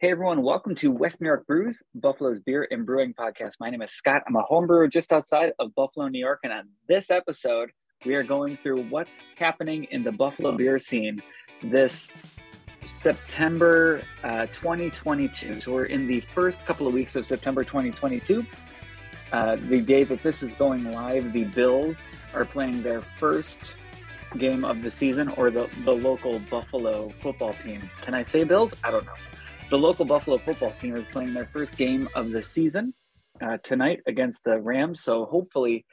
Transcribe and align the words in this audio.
Hey 0.00 0.12
everyone, 0.12 0.40
welcome 0.40 0.74
to 0.76 0.90
West 0.90 1.20
New 1.20 1.26
York 1.26 1.46
Brews, 1.46 1.82
Buffalo's 1.94 2.40
beer 2.40 2.66
and 2.70 2.86
brewing 2.86 3.12
podcast. 3.12 3.56
My 3.60 3.68
name 3.68 3.82
is 3.82 3.90
Scott. 3.90 4.22
I'm 4.26 4.34
a 4.34 4.40
home 4.40 4.66
brewer 4.66 4.88
just 4.88 5.12
outside 5.12 5.52
of 5.58 5.74
Buffalo, 5.74 6.08
New 6.08 6.18
York. 6.18 6.38
And 6.42 6.54
on 6.54 6.70
this 6.88 7.10
episode, 7.10 7.68
we 8.06 8.14
are 8.14 8.22
going 8.22 8.56
through 8.56 8.84
what's 8.84 9.18
happening 9.36 9.84
in 9.90 10.02
the 10.02 10.10
Buffalo 10.10 10.52
beer 10.52 10.78
scene 10.78 11.22
this 11.62 12.12
September 12.82 14.00
uh, 14.24 14.46
2022. 14.46 15.60
So 15.60 15.74
we're 15.74 15.84
in 15.84 16.06
the 16.06 16.20
first 16.20 16.64
couple 16.64 16.86
of 16.86 16.94
weeks 16.94 17.14
of 17.14 17.26
September 17.26 17.62
2022. 17.62 18.46
Uh, 19.32 19.56
the 19.68 19.82
day 19.82 20.04
that 20.04 20.22
this 20.22 20.42
is 20.42 20.56
going 20.56 20.90
live, 20.92 21.30
the 21.34 21.44
Bills 21.44 22.04
are 22.32 22.46
playing 22.46 22.82
their 22.82 23.02
first 23.18 23.74
game 24.38 24.64
of 24.64 24.80
the 24.80 24.90
season, 24.90 25.28
or 25.36 25.50
the, 25.50 25.68
the 25.84 25.92
local 25.92 26.38
Buffalo 26.50 27.12
football 27.20 27.52
team. 27.52 27.90
Can 28.00 28.14
I 28.14 28.22
say 28.22 28.44
Bills? 28.44 28.74
I 28.82 28.90
don't 28.90 29.04
know. 29.04 29.12
The 29.70 29.78
local 29.78 30.04
Buffalo 30.04 30.36
football 30.36 30.72
team 30.80 30.96
is 30.96 31.06
playing 31.06 31.32
their 31.32 31.46
first 31.46 31.76
game 31.76 32.08
of 32.16 32.32
the 32.32 32.42
season 32.42 32.92
uh, 33.40 33.58
tonight 33.62 34.00
against 34.08 34.42
the 34.42 34.60
Rams. 34.60 35.00
So 35.00 35.26
hopefully 35.26 35.86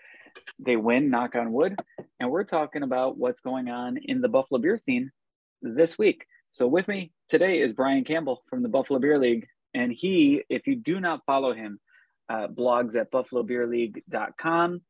they 0.57 0.75
win, 0.75 1.11
knock 1.11 1.35
on 1.35 1.53
wood. 1.53 1.79
And 2.19 2.31
we're 2.31 2.43
talking 2.43 2.81
about 2.81 3.19
what's 3.19 3.41
going 3.41 3.69
on 3.69 3.97
in 3.97 4.19
the 4.19 4.29
Buffalo 4.29 4.59
beer 4.59 4.79
scene 4.79 5.11
this 5.61 5.95
week. 5.95 6.25
So 6.49 6.65
with 6.65 6.87
me 6.87 7.11
today 7.29 7.61
is 7.61 7.73
Brian 7.73 8.03
Campbell 8.03 8.41
from 8.49 8.63
the 8.63 8.67
Buffalo 8.67 8.97
Beer 8.97 9.19
League. 9.19 9.45
And 9.75 9.91
he, 9.91 10.41
if 10.49 10.65
you 10.65 10.75
do 10.75 10.99
not 10.99 11.21
follow 11.27 11.53
him, 11.53 11.79
uh, 12.29 12.47
blogs 12.47 12.95
at 12.95 13.11
buffalobeerleague.com, 13.11 14.81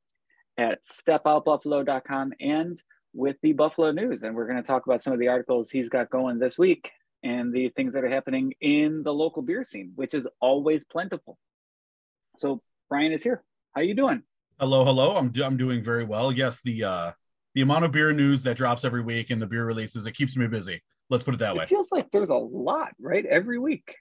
at 0.58 0.80
stepoutbuffalo.com, 0.86 2.34
and 2.40 2.82
with 3.14 3.36
the 3.44 3.52
Buffalo 3.52 3.92
News. 3.92 4.24
And 4.24 4.34
we're 4.34 4.48
going 4.48 4.64
to 4.64 4.68
talk 4.68 4.86
about 4.86 5.02
some 5.02 5.12
of 5.12 5.20
the 5.20 5.28
articles 5.28 5.70
he's 5.70 5.90
got 5.90 6.10
going 6.10 6.40
this 6.40 6.58
week 6.58 6.90
and 7.24 7.54
the 7.54 7.70
things 7.70 7.94
that 7.94 8.04
are 8.04 8.10
happening 8.10 8.54
in 8.62 9.04
the 9.04 9.14
local 9.14 9.42
beer 9.42 9.64
scene, 9.64 9.92
which 9.96 10.14
is 10.14 10.28
always 10.40 10.86
plentiful. 10.86 11.38
So 12.38 12.62
Brian 12.90 13.12
is 13.12 13.24
here. 13.24 13.44
How 13.74 13.82
are 13.82 13.84
you 13.84 13.96
doing? 13.96 14.24
Hello, 14.60 14.84
hello. 14.86 15.16
I'm 15.16 15.30
do- 15.30 15.44
I'm 15.44 15.58
doing 15.58 15.84
very 15.84 16.04
well. 16.04 16.32
Yes, 16.32 16.62
the 16.62 16.84
uh 16.84 17.12
the 17.56 17.62
amount 17.62 17.86
of 17.86 17.92
beer 17.92 18.14
news 18.14 18.44
that 18.44 18.58
drops 18.58 18.86
every 18.86 19.02
week 19.02 19.30
and 19.30 19.42
the 19.42 19.48
beer 19.48 19.66
releases 19.66 20.06
it 20.06 20.14
keeps 20.14 20.36
me 20.38 20.48
busy. 20.48 20.82
Let's 21.10 21.24
put 21.24 21.34
it 21.34 21.40
that 21.40 21.56
it 21.56 21.60
way. 21.60 21.66
feels 21.66 21.92
like 21.92 22.12
there's 22.12 22.30
a 22.30 22.36
lot, 22.36 22.94
right? 23.00 23.26
Every 23.26 23.60
week. 23.60 23.96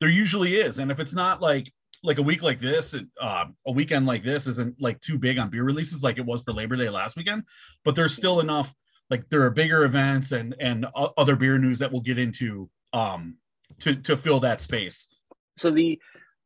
There 0.00 0.10
usually 0.10 0.56
is, 0.56 0.78
and 0.78 0.90
if 0.90 1.00
it's 1.00 1.14
not 1.14 1.40
like 1.40 1.72
like 2.04 2.18
a 2.18 2.22
week 2.22 2.42
like 2.42 2.60
this, 2.60 2.94
it, 2.94 3.06
uh, 3.20 3.46
a 3.66 3.72
weekend 3.72 4.06
like 4.06 4.22
this 4.22 4.46
isn't 4.46 4.80
like 4.80 5.00
too 5.00 5.18
big 5.18 5.38
on 5.38 5.50
beer 5.50 5.64
releases 5.64 6.02
like 6.02 6.18
it 6.18 6.24
was 6.26 6.42
for 6.42 6.52
Labor 6.52 6.76
Day 6.76 6.88
last 6.88 7.16
weekend, 7.16 7.42
but 7.84 7.94
there's 7.94 8.14
still 8.14 8.40
enough. 8.40 8.72
Like 9.10 9.28
there 9.30 9.42
are 9.42 9.50
bigger 9.50 9.84
events 9.84 10.32
and 10.32 10.54
and 10.60 10.86
other 10.94 11.36
beer 11.36 11.58
news 11.58 11.78
that 11.78 11.90
we'll 11.92 12.02
get 12.02 12.18
into 12.18 12.68
um 12.92 13.36
to 13.80 13.94
to 13.96 14.16
fill 14.16 14.40
that 14.40 14.60
space. 14.60 15.08
So 15.56 15.70
the 15.70 15.98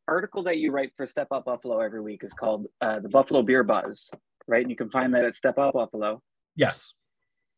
article 0.07 0.43
that 0.43 0.57
you 0.57 0.71
write 0.71 0.91
for 0.97 1.05
Step 1.05 1.27
Out 1.33 1.45
Buffalo 1.45 1.79
every 1.79 2.01
week 2.01 2.23
is 2.23 2.33
called 2.33 2.67
uh, 2.81 2.99
the 2.99 3.09
Buffalo 3.09 3.41
Beer 3.41 3.63
Buzz, 3.63 4.11
right? 4.47 4.61
And 4.61 4.69
you 4.69 4.75
can 4.75 4.89
find 4.89 5.13
that 5.13 5.23
at 5.23 5.33
Step 5.33 5.57
Out 5.57 5.73
Buffalo, 5.73 6.21
Yes, 6.55 6.91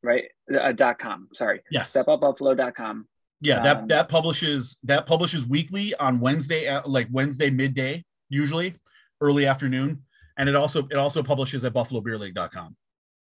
right? 0.04 0.26
Uh, 0.54 0.72
dot 0.72 1.00
com. 1.00 1.30
Sorry, 1.34 1.62
yes. 1.72 1.92
stepoutbuffalo.com. 1.94 3.08
Yeah, 3.42 3.62
that 3.62 3.78
Um, 3.78 3.88
that 3.88 4.10
publishes 4.10 4.78
that 4.84 5.06
publishes 5.08 5.46
weekly 5.46 5.94
on 5.96 6.20
Wednesday 6.20 6.68
at 6.68 6.90
like 6.90 7.08
Wednesday 7.12 7.50
midday, 7.50 8.04
usually 8.30 8.76
early 9.22 9.46
afternoon, 9.46 10.04
and 10.38 10.48
it 10.50 10.56
also 10.56 10.88
it 10.92 10.98
also 10.98 11.24
publishes 11.24 11.64
at 11.64 11.74
buffalobeerleague.com. 11.74 12.76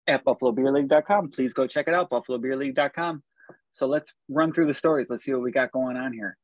at 0.07 0.23
buffalobeerleague.com. 0.25 1.31
Please 1.31 1.53
go 1.53 1.67
check 1.67 1.87
it 1.87 1.93
out, 1.93 2.09
buffalobeerleague.com. 2.09 3.23
So 3.71 3.87
let's 3.87 4.13
run 4.29 4.53
through 4.53 4.67
the 4.67 4.73
stories. 4.73 5.09
Let's 5.09 5.23
see 5.23 5.33
what 5.33 5.41
we 5.41 5.51
got 5.51 5.71
going 5.71 5.97
on 5.97 6.13
here. 6.13 6.37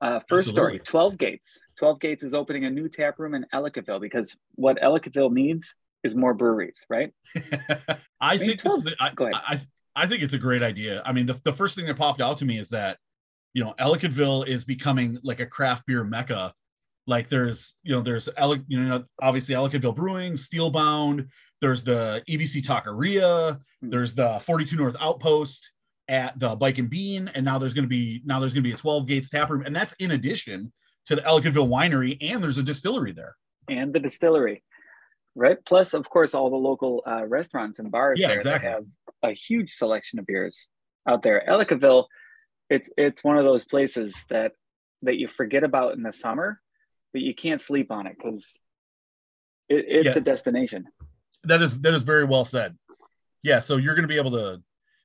Uh, 0.00 0.20
first 0.28 0.50
story 0.50 0.78
12 0.78 1.16
Gates. 1.16 1.60
12 1.78 2.00
Gates 2.00 2.22
is 2.22 2.34
opening 2.34 2.64
a 2.66 2.70
new 2.70 2.88
tap 2.88 3.18
room 3.18 3.34
in 3.34 3.46
Ellicottville 3.54 4.00
because 4.00 4.36
what 4.54 4.78
Ellicottville 4.80 5.32
needs 5.32 5.74
is 6.02 6.14
more 6.14 6.34
breweries, 6.34 6.84
right? 6.90 7.12
I 8.20 8.36
mean, 8.36 8.48
think 8.48 8.62
this 8.62 8.86
is 8.86 8.94
I, 9.00 9.10
go 9.14 9.26
ahead. 9.26 9.40
I 9.46 9.60
I 9.96 10.06
think 10.06 10.22
it's 10.22 10.34
a 10.34 10.38
great 10.38 10.62
idea. 10.62 11.02
I 11.06 11.12
mean, 11.12 11.26
the, 11.26 11.40
the 11.44 11.52
first 11.52 11.76
thing 11.76 11.86
that 11.86 11.96
popped 11.96 12.20
out 12.20 12.36
to 12.38 12.44
me 12.44 12.58
is 12.58 12.68
that 12.70 12.98
you 13.54 13.64
know 13.64 13.74
Ellicottville 13.78 14.46
is 14.46 14.64
becoming 14.64 15.18
like 15.22 15.40
a 15.40 15.46
craft 15.46 15.86
beer 15.86 16.04
mecca. 16.04 16.52
Like 17.06 17.28
there's 17.28 17.74
you 17.82 17.94
know 17.94 18.02
there's 18.02 18.28
you 18.68 18.80
know 18.80 19.04
obviously 19.22 19.54
Ellicottville 19.54 19.96
Brewing, 19.96 20.34
Steelbound. 20.34 21.28
There's 21.64 21.82
the 21.82 22.22
EBC 22.28 22.62
Taqueria. 22.62 23.58
Hmm. 23.80 23.88
There's 23.88 24.14
the 24.14 24.38
42 24.44 24.76
North 24.76 24.96
Outpost 25.00 25.70
at 26.08 26.38
the 26.38 26.54
Bike 26.54 26.76
and 26.76 26.90
Bean, 26.90 27.30
and 27.34 27.42
now 27.42 27.58
there's 27.58 27.72
going 27.72 27.84
to 27.86 27.88
be 27.88 28.20
now 28.26 28.38
there's 28.38 28.52
going 28.52 28.62
to 28.62 28.68
be 28.68 28.74
a 28.74 28.76
12 28.76 29.06
Gates 29.06 29.30
tap 29.30 29.48
room, 29.48 29.62
and 29.64 29.74
that's 29.74 29.94
in 29.94 30.10
addition 30.10 30.70
to 31.06 31.16
the 31.16 31.22
Ellicottville 31.22 31.66
Winery, 31.68 32.18
and 32.20 32.42
there's 32.42 32.58
a 32.58 32.62
distillery 32.62 33.12
there. 33.12 33.34
And 33.70 33.94
the 33.94 33.98
distillery, 33.98 34.62
right? 35.34 35.56
Plus, 35.64 35.94
of 35.94 36.06
course, 36.10 36.34
all 36.34 36.50
the 36.50 36.56
local 36.56 37.02
uh, 37.06 37.24
restaurants 37.24 37.78
and 37.78 37.90
bars 37.90 38.20
Yeah, 38.20 38.28
there 38.28 38.36
exactly. 38.40 38.68
that 38.68 38.74
have 38.74 38.84
a 39.22 39.32
huge 39.32 39.70
selection 39.72 40.18
of 40.18 40.26
beers 40.26 40.68
out 41.08 41.22
there. 41.22 41.42
Ellicottville, 41.48 42.04
it's 42.68 42.90
it's 42.98 43.24
one 43.24 43.38
of 43.38 43.44
those 43.46 43.64
places 43.64 44.14
that 44.28 44.52
that 45.00 45.16
you 45.16 45.28
forget 45.28 45.64
about 45.64 45.94
in 45.94 46.02
the 46.02 46.12
summer, 46.12 46.60
but 47.14 47.22
you 47.22 47.34
can't 47.34 47.62
sleep 47.62 47.90
on 47.90 48.06
it 48.06 48.16
because 48.18 48.60
it, 49.70 49.86
it's 49.88 50.06
Yeah. 50.08 50.18
a 50.18 50.20
destination. 50.20 50.84
That 51.46 51.62
is 51.62 51.78
that 51.80 51.94
is 51.94 52.02
very 52.02 52.24
well 52.24 52.44
said. 52.44 52.76
Yeah, 53.42 53.60
so 53.60 53.76
you're 53.76 53.94
going 53.94 54.04
to 54.04 54.08
be 54.08 54.16
able 54.16 54.30
to, 54.32 54.62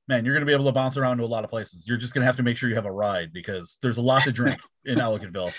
man, 0.08 0.24
you're 0.24 0.34
going 0.34 0.42
to 0.42 0.46
be 0.46 0.54
able 0.54 0.66
to 0.66 0.72
bounce 0.72 0.96
around 0.96 1.18
to 1.18 1.24
a 1.24 1.26
lot 1.26 1.44
of 1.44 1.50
places. 1.50 1.86
You're 1.88 1.98
just 1.98 2.14
going 2.14 2.22
to 2.22 2.26
have 2.26 2.38
to 2.38 2.44
make 2.44 2.58
sure 2.58 2.70
you 2.70 2.76
have 2.76 2.86
a 2.86 2.92
ride 2.92 3.34
because 3.34 3.78
there's 3.82 3.98
a 3.98 4.02
lot 4.02 4.24
to 4.24 4.32
drink 4.32 4.60
in 4.86 4.98
Ellicottville. 5.00 5.54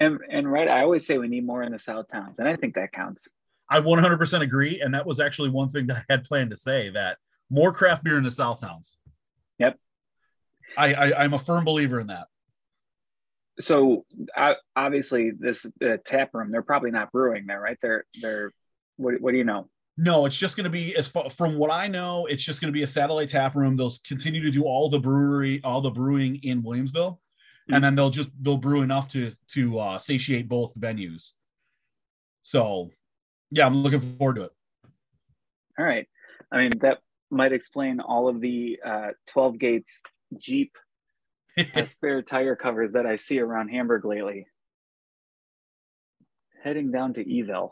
And 0.00 0.18
and 0.30 0.50
right, 0.50 0.68
I 0.68 0.82
always 0.82 1.06
say 1.06 1.18
we 1.18 1.28
need 1.28 1.46
more 1.46 1.62
in 1.62 1.72
the 1.72 1.78
South 1.78 2.06
towns, 2.10 2.38
and 2.38 2.48
I 2.48 2.56
think 2.56 2.74
that 2.74 2.92
counts. 2.92 3.28
I 3.70 3.80
100% 3.80 4.40
agree, 4.42 4.80
and 4.80 4.94
that 4.94 5.06
was 5.06 5.20
actually 5.20 5.48
one 5.48 5.70
thing 5.70 5.86
that 5.86 5.96
I 5.96 6.04
had 6.08 6.24
planned 6.24 6.50
to 6.50 6.56
say 6.56 6.90
that 6.90 7.18
more 7.50 7.72
craft 7.72 8.04
beer 8.04 8.18
in 8.18 8.24
the 8.24 8.30
South 8.30 8.60
towns. 8.60 8.96
Yep. 9.58 9.78
I, 10.76 10.94
I 10.94 11.24
I'm 11.24 11.34
a 11.34 11.38
firm 11.38 11.64
believer 11.64 12.00
in 12.00 12.08
that. 12.08 12.26
So 13.60 14.04
uh, 14.36 14.54
obviously, 14.74 15.30
this 15.30 15.64
uh, 15.82 15.96
tap 16.04 16.30
room, 16.34 16.50
they're 16.50 16.62
probably 16.62 16.90
not 16.90 17.12
brewing 17.12 17.46
there, 17.46 17.60
right? 17.60 17.78
They're 17.80 18.04
they're 18.20 18.52
what, 18.96 19.20
what 19.20 19.32
do 19.32 19.38
you 19.38 19.44
know? 19.44 19.68
No, 19.96 20.26
it's 20.26 20.36
just 20.36 20.56
going 20.56 20.64
to 20.64 20.70
be 20.70 20.96
as 20.96 21.06
far 21.08 21.30
from 21.30 21.56
what 21.56 21.70
I 21.70 21.86
know, 21.86 22.26
it's 22.26 22.42
just 22.42 22.60
going 22.60 22.68
to 22.72 22.76
be 22.76 22.82
a 22.82 22.86
satellite 22.86 23.28
tap 23.28 23.54
room. 23.54 23.76
They'll 23.76 23.92
continue 24.06 24.42
to 24.42 24.50
do 24.50 24.64
all 24.64 24.90
the 24.90 24.98
brewery, 24.98 25.60
all 25.62 25.80
the 25.80 25.90
brewing 25.90 26.40
in 26.42 26.62
Williamsville, 26.62 27.18
Mhm. 27.70 27.76
and 27.76 27.84
then 27.84 27.94
they'll 27.94 28.10
just 28.10 28.28
they'll 28.42 28.56
brew 28.56 28.82
enough 28.82 29.08
to 29.12 29.30
to 29.52 29.78
uh, 29.78 29.98
satiate 29.98 30.48
both 30.48 30.74
venues. 30.74 31.32
So, 32.42 32.90
yeah, 33.50 33.66
I'm 33.66 33.76
looking 33.76 34.00
forward 34.18 34.36
to 34.36 34.42
it. 34.44 34.52
All 35.78 35.84
right. 35.84 36.08
I 36.50 36.58
mean, 36.58 36.72
that 36.80 36.98
might 37.30 37.52
explain 37.52 38.00
all 38.00 38.28
of 38.28 38.40
the 38.40 38.78
uh, 38.84 39.08
12 39.28 39.58
Gates 39.58 40.02
Jeep 40.36 40.76
uh, 41.56 41.84
spare 41.86 42.20
tire 42.22 42.54
covers 42.56 42.92
that 42.92 43.06
I 43.06 43.16
see 43.16 43.38
around 43.40 43.68
Hamburg 43.68 44.04
lately. 44.04 44.46
Heading 46.62 46.90
down 46.90 47.14
to 47.14 47.24
Eville. 47.24 47.70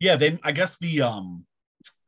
Yeah, 0.00 0.16
they 0.16 0.38
I 0.42 0.52
guess 0.52 0.76
the 0.78 1.02
um, 1.02 1.44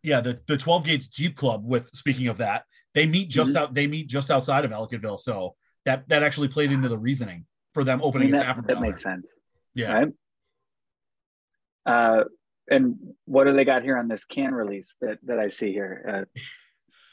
yeah 0.03 0.21
the 0.21 0.41
the 0.49 0.57
12 0.57 0.85
Gates 0.85 1.07
Jeep 1.07 1.37
Club. 1.37 1.65
With 1.65 1.89
speaking 1.95 2.27
of 2.29 2.39
that, 2.39 2.65
they 2.95 3.07
meet 3.07 3.29
just 3.29 3.53
Mhm. 3.53 3.57
out 3.57 3.75
they 3.75 3.87
meet 3.87 4.09
just 4.09 4.31
outside 4.31 4.65
of 4.65 4.71
Ellicottville, 4.71 5.21
so 5.21 5.55
that 5.85 6.09
that 6.09 6.23
actually 6.23 6.49
played 6.49 6.73
into 6.73 6.89
the 6.89 6.99
reasoning 6.99 7.47
for 7.75 7.85
them 7.85 8.01
I 8.01 8.05
opening 8.05 8.31
mean, 8.33 8.41
a 8.41 8.45
that, 8.45 8.67
that 8.67 8.81
makes 8.81 9.03
sense. 9.03 9.35
Yeah. 9.75 9.93
Right? 9.93 10.09
Uh, 11.85 12.25
and 12.71 12.97
what 13.25 13.45
do 13.45 13.53
they 13.55 13.65
got 13.65 13.83
here 13.83 13.99
on 13.99 14.09
this 14.09 14.25
can 14.25 14.55
release 14.55 14.97
that, 15.01 15.19
that 15.25 15.39
I 15.39 15.49
see 15.49 15.73
here? 15.73 16.27
Uh, 16.35 16.41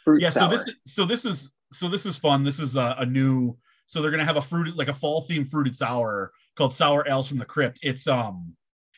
fruit 0.03 0.21
yeah 0.21 0.29
sour. 0.29 0.49
so 0.49 0.57
this 0.57 0.75
so 0.85 1.05
this 1.05 1.25
is 1.25 1.51
so 1.73 1.89
this 1.89 2.05
is 2.05 2.15
fun 2.15 2.43
this 2.43 2.59
is 2.59 2.75
a, 2.75 2.95
a 2.99 3.05
new 3.05 3.57
so 3.87 4.01
they're 4.01 4.11
gonna 4.11 4.23
have 4.25 4.37
a 4.37 4.41
fruit 4.41 4.75
like 4.77 4.87
a 4.87 4.93
fall 4.93 5.27
themed 5.27 5.51
fruited 5.51 5.75
sour 5.75 6.31
called 6.55 6.73
sour 6.73 7.05
ales 7.07 7.27
from 7.27 7.37
the 7.37 7.45
crypt 7.45 7.77
it's 7.81 8.07
um 8.07 8.53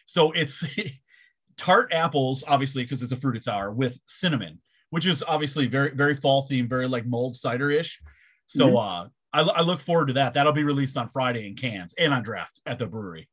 so 0.05 0.31
it's 0.33 0.63
tart 1.57 1.91
apples 1.93 2.43
obviously 2.47 2.83
because 2.83 3.01
it's 3.03 3.11
a 3.11 3.15
fruited 3.15 3.43
sour 3.43 3.71
with 3.71 3.97
cinnamon 4.07 4.59
which 4.89 5.05
is 5.05 5.23
obviously 5.27 5.67
very 5.67 5.91
very 5.95 6.15
fall 6.15 6.47
themed 6.49 6.69
very 6.69 6.87
like 6.87 7.05
mulled 7.05 7.35
cider-ish 7.35 7.99
so 8.47 8.67
Mhm. 8.69 9.05
uh 9.05 9.09
I, 9.33 9.41
I 9.41 9.61
look 9.61 9.79
forward 9.79 10.07
to 10.07 10.13
that 10.13 10.33
that'll 10.33 10.51
be 10.53 10.63
released 10.63 10.97
on 10.97 11.09
friday 11.09 11.47
in 11.47 11.55
cans 11.55 11.93
and 11.97 12.13
on 12.13 12.21
draft 12.23 12.59
at 12.65 12.79
the 12.79 12.85
brewery 12.85 13.29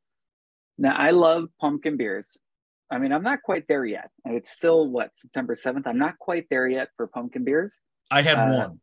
Now, 0.79 0.95
I 0.97 1.11
love 1.11 1.49
pumpkin 1.61 1.97
beers. 1.97 2.39
I 2.91 2.99
mean, 2.99 3.13
I'm 3.13 3.25
not 3.25 3.43
quite 3.43 3.65
there 3.69 3.85
yet. 3.85 4.09
It's 4.25 4.51
still 4.51 4.87
what 4.89 5.09
September 5.15 5.55
7th. 5.57 5.87
I'm 5.87 5.99
not 5.99 6.17
quite 6.19 6.47
there 6.51 6.69
yet 6.69 6.89
for 6.97 7.07
pumpkin 7.09 7.43
beers. 7.45 7.81
i 8.11 8.23
had 8.23 8.39
Uh, 8.39 8.47
one 8.61 8.81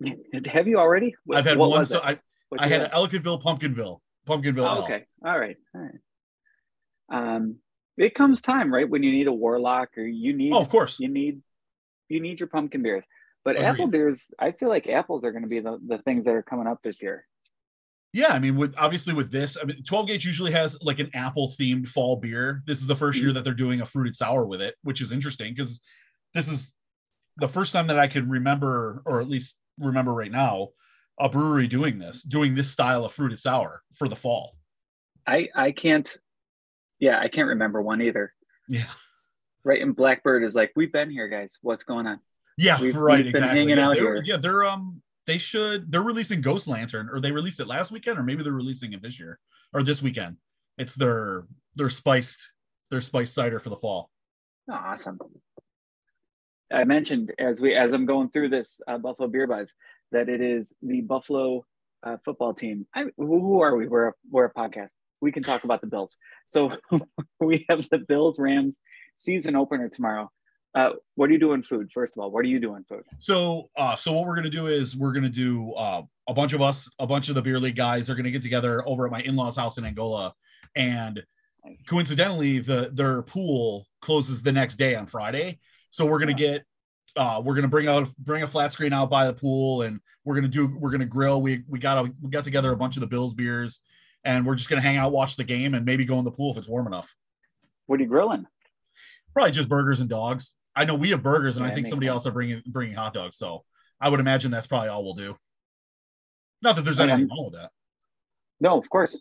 Have 0.56 0.66
you 0.66 0.78
already? 0.78 1.14
What- 1.24 1.38
i've 1.38 1.44
had 1.44 1.58
one 1.58 1.84
so 1.86 2.00
i 2.02 2.18
i 2.58 2.66
had 2.66 2.80
an 2.86 2.90
ellicottville 2.90 3.40
pumpkinville 3.42 3.98
pumpkinville 4.26 4.66
Oh, 4.78 4.82
okay. 4.84 5.04
All 5.24 5.38
right. 5.38 5.56
All 5.74 5.82
right. 5.88 6.00
Um, 7.18 7.56
it 7.98 8.14
comes 8.14 8.40
time, 8.40 8.72
right, 8.72 8.88
when 8.88 9.02
you 9.02 9.12
need 9.12 9.26
a 9.26 9.32
warlock 9.32 9.90
or 9.96 10.02
you 10.04 10.32
need 10.32 10.52
oh 10.52 10.60
of 10.60 10.68
course 10.68 10.98
you 10.98 11.08
need 11.08 11.42
you 12.08 12.20
need 12.20 12.40
your 12.40 12.48
pumpkin 12.48 12.82
beers. 12.82 13.04
But 13.44 13.56
Agreed. 13.56 13.66
apple 13.66 13.86
beers, 13.88 14.30
I 14.38 14.52
feel 14.52 14.68
like 14.68 14.86
apples 14.88 15.24
are 15.24 15.32
going 15.32 15.42
to 15.42 15.48
be 15.48 15.60
the, 15.60 15.78
the 15.86 15.98
things 15.98 16.26
that 16.26 16.34
are 16.34 16.42
coming 16.42 16.66
up 16.68 16.78
this 16.82 17.02
year. 17.02 17.26
Yeah, 18.12 18.28
I 18.28 18.38
mean, 18.38 18.56
with 18.56 18.74
obviously 18.76 19.14
with 19.14 19.32
this, 19.32 19.56
I 19.60 19.64
mean, 19.64 19.82
12 19.84 20.06
Gates 20.06 20.24
usually 20.24 20.52
has 20.52 20.76
like 20.82 20.98
an 20.98 21.10
apple 21.14 21.52
themed 21.58 21.88
fall 21.88 22.16
beer. 22.16 22.62
This 22.66 22.78
is 22.80 22.86
the 22.86 22.94
1st 22.94 22.98
Mm-hmm. 23.14 23.22
year 23.22 23.32
that 23.32 23.44
they're 23.44 23.54
doing 23.54 23.80
a 23.80 23.86
fruited 23.86 24.14
sour 24.16 24.44
with 24.44 24.60
it, 24.60 24.74
which 24.82 25.00
is 25.00 25.10
interesting 25.12 25.54
because 25.54 25.80
this 26.34 26.46
is 26.46 26.72
the 27.38 27.48
first 27.48 27.72
time 27.72 27.86
that 27.86 27.98
I 27.98 28.06
can 28.08 28.28
remember, 28.28 29.02
or 29.06 29.20
at 29.22 29.28
least 29.28 29.56
remember 29.78 30.12
right 30.12 30.30
now, 30.30 30.68
a 31.18 31.28
brewery 31.28 31.66
doing 31.66 31.98
this, 31.98 32.22
doing 32.22 32.54
this 32.54 32.70
style 32.70 33.04
of 33.06 33.12
fruited 33.12 33.40
sour 33.40 33.82
for 33.94 34.08
the 34.08 34.16
fall. 34.16 34.56
I 35.26 35.48
I 35.54 35.72
can't. 35.72 36.14
Yeah, 37.02 37.18
I 37.18 37.26
can't 37.26 37.48
remember 37.48 37.82
one 37.82 38.00
either. 38.00 38.32
Yeah. 38.68 38.86
Right, 39.64 39.82
and 39.82 39.94
Blackbird 39.96 40.44
is 40.44 40.54
like, 40.54 40.70
we've 40.76 40.92
been 40.92 41.10
here, 41.10 41.26
guys. 41.26 41.58
What's 41.60 41.82
going 41.82 42.06
on? 42.06 42.20
Yeah, 42.56 42.80
We've- 42.80 42.96
right. 42.96 43.24
we've 43.24 43.32
been 43.32 43.42
exactly. 43.42 43.58
hanging 43.58 43.78
yeah, 43.78 43.88
out 43.88 43.94
they're, 43.94 44.14
here. 44.14 44.22
yeah, 44.24 44.36
they're 44.36 44.64
um 44.64 45.02
they 45.26 45.38
should 45.38 45.90
they're 45.90 46.02
releasing 46.02 46.40
Ghost 46.40 46.68
Lantern, 46.68 47.08
or 47.12 47.20
they 47.20 47.32
released 47.32 47.58
it 47.58 47.66
last 47.66 47.90
weekend, 47.90 48.20
or 48.20 48.22
maybe 48.22 48.44
they're 48.44 48.52
releasing 48.52 48.92
it 48.92 49.02
this 49.02 49.18
year 49.18 49.40
or 49.74 49.82
this 49.82 50.00
weekend. 50.00 50.36
It's 50.78 50.94
their 50.94 51.44
their 51.74 51.88
spiced 51.88 52.50
their 52.92 53.00
spiced 53.00 53.34
cider 53.34 53.58
for 53.58 53.70
the 53.70 53.76
fall. 53.76 54.08
Oh, 54.70 54.74
awesome. 54.74 55.18
I 56.72 56.84
mentioned 56.84 57.32
as 57.36 57.60
we 57.60 57.74
as 57.74 57.92
I'm 57.92 58.06
going 58.06 58.30
through 58.30 58.50
this 58.50 58.80
uh, 58.86 58.98
Buffalo 58.98 59.28
Beer 59.28 59.48
Buzz 59.48 59.74
that 60.12 60.28
it 60.28 60.40
is 60.40 60.72
the 60.82 61.00
Buffalo 61.00 61.64
uh, 62.04 62.18
football 62.24 62.54
team. 62.54 62.86
I, 62.94 63.06
who 63.16 63.40
who 63.40 63.60
are 63.60 63.74
we? 63.76 63.88
We're 63.88 64.08
a, 64.08 64.12
we're 64.30 64.44
a 64.44 64.52
podcast. 64.54 64.92
We 65.22 65.32
can 65.32 65.42
talk 65.44 65.64
about 65.64 65.80
the 65.80 65.86
Bills. 65.86 66.18
So 66.46 66.72
we 67.40 67.64
have 67.70 67.88
the 67.88 67.98
Bills 67.98 68.38
Rams 68.38 68.76
season 69.16 69.54
opener 69.56 69.88
tomorrow. 69.88 70.30
Uh, 70.74 70.90
what 71.14 71.30
are 71.30 71.32
you 71.32 71.38
doing 71.38 71.62
food? 71.62 71.90
First 71.94 72.14
of 72.16 72.22
all, 72.22 72.30
what 72.30 72.40
are 72.44 72.48
you 72.48 72.58
doing 72.58 72.84
food? 72.88 73.04
So 73.18 73.70
uh 73.76 73.94
so 73.94 74.12
what 74.12 74.26
we're 74.26 74.34
gonna 74.34 74.50
do 74.50 74.66
is 74.66 74.96
we're 74.96 75.12
gonna 75.12 75.28
do 75.28 75.72
uh 75.74 76.02
a 76.28 76.34
bunch 76.34 76.52
of 76.54 76.60
us, 76.62 76.88
a 76.98 77.06
bunch 77.06 77.28
of 77.28 77.34
the 77.36 77.42
beer 77.42 77.60
league 77.60 77.76
guys 77.76 78.10
are 78.10 78.14
gonna 78.14 78.30
get 78.30 78.42
together 78.42 78.86
over 78.88 79.06
at 79.06 79.12
my 79.12 79.20
in-laws 79.20 79.56
house 79.56 79.78
in 79.78 79.84
Angola. 79.84 80.34
And 80.74 81.22
Nice. 81.64 81.80
coincidentally, 81.84 82.58
the 82.58 82.90
their 82.92 83.22
pool 83.22 83.86
closes 84.00 84.42
the 84.42 84.50
next 84.50 84.74
day 84.76 84.96
on 84.96 85.06
Friday. 85.06 85.60
So 85.90 86.04
we're 86.04 86.18
gonna 86.18 86.32
Oh. 86.32 86.34
get 86.34 86.64
uh 87.14 87.42
we're 87.44 87.54
gonna 87.54 87.68
bring 87.68 87.86
out 87.86 88.08
bring 88.18 88.42
a 88.42 88.48
flat 88.48 88.72
screen 88.72 88.92
out 88.92 89.10
by 89.10 89.26
the 89.26 89.32
pool 89.34 89.82
and 89.82 90.00
we're 90.24 90.34
gonna 90.34 90.48
do 90.48 90.66
we're 90.80 90.90
gonna 90.90 91.04
grill. 91.06 91.40
We 91.42 91.62
we 91.68 91.78
got 91.78 91.98
a 92.04 92.10
we 92.20 92.30
got 92.30 92.42
together 92.44 92.72
a 92.72 92.76
bunch 92.76 92.96
of 92.96 93.00
the 93.02 93.06
Bills 93.06 93.34
beers 93.34 93.80
and 94.24 94.46
we're 94.46 94.54
just 94.54 94.68
gonna 94.68 94.82
hang 94.82 94.96
out, 94.96 95.12
watch 95.12 95.36
the 95.36 95.44
game, 95.44 95.74
and 95.74 95.84
maybe 95.84 96.04
go 96.04 96.18
in 96.18 96.24
the 96.24 96.30
pool 96.30 96.52
if 96.52 96.58
it's 96.58 96.68
warm 96.68 96.86
enough. 96.86 97.14
What 97.86 97.98
are 98.00 98.02
you 98.02 98.08
grilling? 98.08 98.46
Probably 99.34 99.52
just 99.52 99.68
burgers 99.68 100.00
and 100.00 100.08
dogs. 100.08 100.54
I 100.74 100.84
know 100.84 100.94
we 100.94 101.10
have 101.10 101.22
burgers, 101.22 101.56
and 101.56 101.66
Yeah, 101.66 101.72
I 101.72 101.74
think 101.74 101.86
somebody 101.86 102.06
sense. 102.08 102.14
else 102.14 102.26
are 102.26 102.32
bringing 102.32 102.62
bringing 102.66 102.94
hot 102.94 103.14
dogs. 103.14 103.36
So 103.36 103.64
I 104.00 104.08
would 104.08 104.20
imagine 104.20 104.50
that's 104.50 104.66
probably 104.66 104.88
all 104.88 105.04
we'll 105.04 105.14
do. 105.14 105.36
Not 106.62 106.76
that 106.76 106.82
there's 106.82 107.00
Okay. 107.00 107.10
anything 107.10 107.28
wrong 107.28 107.44
with 107.46 107.54
that. 107.54 107.70
No, 108.60 108.78
of 108.78 108.88
course. 108.88 109.20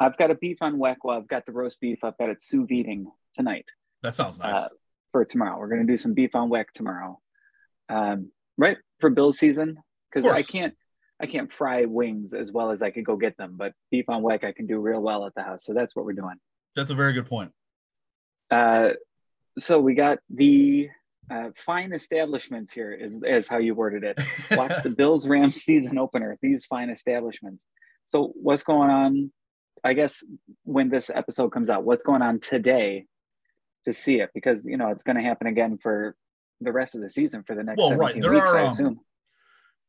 I've 0.00 0.16
got 0.16 0.30
a 0.30 0.34
beef 0.34 0.58
on 0.62 0.76
weck. 0.78 0.96
Well, 1.04 1.16
I've 1.18 1.28
got 1.28 1.46
the 1.46 1.52
roast 1.52 1.78
beef. 1.80 2.02
I've 2.02 2.16
got 2.18 2.30
it 2.30 2.40
sous 2.42 2.66
videing 2.66 3.04
tonight. 3.34 3.66
That 4.02 4.16
sounds 4.16 4.38
nice. 4.38 4.56
uh, 4.56 4.68
for 5.12 5.24
tomorrow. 5.24 5.58
We're 5.58 5.68
going 5.68 5.86
to 5.86 5.92
do 5.92 5.96
some 5.98 6.14
beef 6.14 6.34
on 6.34 6.48
weck 6.48 6.70
tomorrow, 6.74 7.20
um, 7.90 8.30
right 8.56 8.78
for 8.98 9.10
Bill's 9.10 9.38
season 9.38 9.78
because 10.10 10.24
I 10.26 10.42
can't 10.42 10.74
I 11.20 11.26
can't 11.26 11.52
fry 11.52 11.84
wings 11.84 12.32
as 12.32 12.50
well 12.50 12.70
as 12.70 12.82
I 12.82 12.90
could 12.90 13.04
go 13.04 13.16
get 13.16 13.36
them, 13.36 13.54
but 13.56 13.72
beef 13.90 14.08
on 14.08 14.22
weck 14.22 14.42
I 14.44 14.52
can 14.52 14.66
do 14.66 14.78
real 14.78 15.00
well 15.00 15.26
at 15.26 15.34
the 15.34 15.42
house. 15.42 15.64
So 15.64 15.74
that's 15.74 15.94
what 15.94 16.04
we're 16.04 16.14
doing. 16.14 16.36
that's 16.74 16.90
a 16.90 16.94
very 16.94 17.12
good 17.12 17.26
point. 17.26 17.52
Uh, 18.50 18.90
so 19.58 19.78
we 19.80 19.94
got 19.94 20.18
the 20.30 20.88
uh, 21.30 21.50
fine 21.54 21.92
establishments 21.92 22.72
here 22.72 22.92
is 22.92 23.22
is 23.24 23.46
how 23.46 23.58
you 23.58 23.74
worded 23.74 24.02
it. 24.04 24.18
Watch 24.56 24.82
the 24.82 24.90
Bills 24.90 25.28
Rams 25.28 25.56
season 25.56 25.98
opener. 25.98 26.38
These 26.42 26.64
fine 26.64 26.90
establishments. 26.90 27.66
So 28.06 28.32
what's 28.34 28.62
going 28.64 28.90
on? 28.90 29.32
I 29.84 29.92
guess 29.92 30.24
when 30.64 30.88
this 30.88 31.10
episode 31.14 31.50
comes 31.50 31.70
out, 31.70 31.84
what's 31.84 32.02
going 32.02 32.22
on 32.22 32.40
today 32.40 33.06
to 33.84 33.92
see 33.92 34.20
it? 34.20 34.30
Because 34.34 34.64
you 34.64 34.76
know 34.76 34.88
it's 34.88 35.02
going 35.02 35.16
to 35.16 35.22
happen 35.22 35.46
again 35.46 35.78
for 35.80 36.16
the 36.60 36.72
rest 36.72 36.94
of 36.94 37.00
the 37.00 37.10
season 37.10 37.42
for 37.46 37.54
the 37.54 37.62
next 37.62 37.78
Well, 37.78 37.94
right. 37.94 38.14
17 38.14 38.22
There 38.22 38.32
weeks, 38.32 38.50
are, 38.50 38.58
I 38.58 38.62
um, 38.62 38.68
assume. 38.68 39.00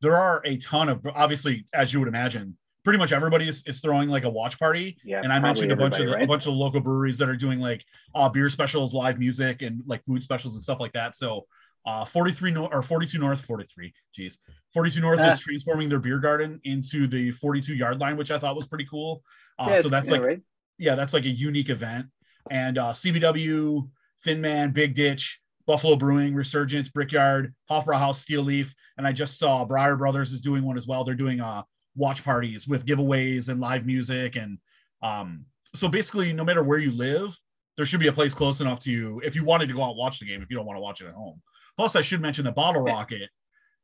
There 0.01 0.15
are 0.17 0.41
a 0.45 0.57
ton 0.57 0.89
of 0.89 1.05
obviously, 1.15 1.65
as 1.73 1.93
you 1.93 1.99
would 1.99 2.07
imagine, 2.07 2.57
pretty 2.83 2.97
much 2.99 3.11
everybody 3.11 3.47
is, 3.47 3.63
is 3.65 3.79
throwing 3.79 4.09
like 4.09 4.23
a 4.23 4.29
watch 4.29 4.57
party. 4.59 4.97
Yeah, 5.03 5.21
and 5.23 5.31
I 5.31 5.39
mentioned 5.39 5.71
a 5.71 5.75
bunch 5.75 5.99
of 5.99 6.07
the, 6.07 6.21
a 6.21 6.27
bunch 6.27 6.45
of 6.47 6.53
local 6.53 6.79
breweries 6.79 7.17
that 7.19 7.29
are 7.29 7.35
doing 7.35 7.59
like 7.59 7.83
uh, 8.15 8.27
beer 8.29 8.49
specials, 8.49 8.93
live 8.93 9.19
music, 9.19 9.61
and 9.61 9.81
like 9.85 10.03
food 10.05 10.23
specials 10.23 10.53
and 10.55 10.63
stuff 10.63 10.79
like 10.79 10.93
that. 10.93 11.15
So 11.15 11.45
uh 11.83 12.05
43 12.05 12.51
north 12.51 12.69
or 12.71 12.83
42 12.83 13.17
north 13.17 13.41
43 13.41 13.91
geez 14.13 14.37
42 14.71 15.01
north 15.01 15.19
Ah. 15.19 15.31
is 15.31 15.39
transforming 15.39 15.89
their 15.89 15.97
beer 15.97 16.19
garden 16.19 16.59
into 16.63 17.07
the 17.07 17.31
42 17.31 17.73
yard 17.73 17.99
line 17.99 18.17
which 18.17 18.29
i 18.29 18.37
thought 18.37 18.55
was 18.55 18.67
pretty 18.67 18.85
cool 18.85 19.23
uh, 19.57 19.65
Yeah, 19.67 19.81
so 19.81 19.89
that's 19.89 20.05
yeah, 20.05 20.11
like 20.13 20.21
right. 20.21 20.41
yeah, 20.77 20.93
that's 20.93 21.11
like 21.11 21.25
a 21.25 21.29
unique 21.29 21.69
event. 21.71 22.05
And 22.51 22.77
uh, 22.77 22.91
CBW, 22.91 23.89
Thin 24.23 24.41
Man, 24.41 24.71
Big 24.71 24.93
Ditch, 24.93 25.39
Buffalo 25.71 25.95
Brewing, 25.95 26.35
Resurgence, 26.35 26.89
Brickyard, 26.89 27.55
Hofbrauhaus, 27.69 28.15
Steel 28.15 28.41
Leaf, 28.41 28.75
and 28.97 29.07
I 29.07 29.13
just 29.13 29.39
saw 29.39 29.63
Briar 29.63 29.95
Brothers 29.95 30.33
is 30.33 30.41
doing 30.41 30.65
one 30.65 30.75
as 30.75 30.85
well. 30.85 31.05
They're 31.05 31.15
doing 31.15 31.39
uh, 31.39 31.63
watch 31.95 32.25
parties 32.25 32.67
with 32.67 32.85
giveaways 32.85 33.47
and 33.47 33.61
live 33.61 33.85
music, 33.85 34.35
and 34.35 34.57
um, 35.01 35.45
so 35.73 35.87
basically, 35.87 36.33
no 36.33 36.43
matter 36.43 36.61
where 36.61 36.77
you 36.77 36.91
live, 36.91 37.39
there 37.77 37.85
should 37.85 38.01
be 38.01 38.07
a 38.07 38.11
place 38.11 38.33
close 38.33 38.59
enough 38.59 38.81
to 38.81 38.91
you 38.91 39.21
if 39.23 39.33
you 39.33 39.45
wanted 39.45 39.67
to 39.67 39.73
go 39.73 39.81
out 39.81 39.91
and 39.91 39.97
watch 39.97 40.19
the 40.19 40.25
game. 40.25 40.41
If 40.41 40.49
you 40.49 40.57
don't 40.57 40.65
want 40.65 40.75
to 40.75 40.81
watch 40.81 40.99
it 40.99 41.07
at 41.07 41.13
home. 41.13 41.41
Plus, 41.77 41.95
I 41.95 42.01
should 42.01 42.19
mention 42.19 42.43
that 42.43 42.55
Bottle. 42.55 42.81
Rocket 42.81 43.29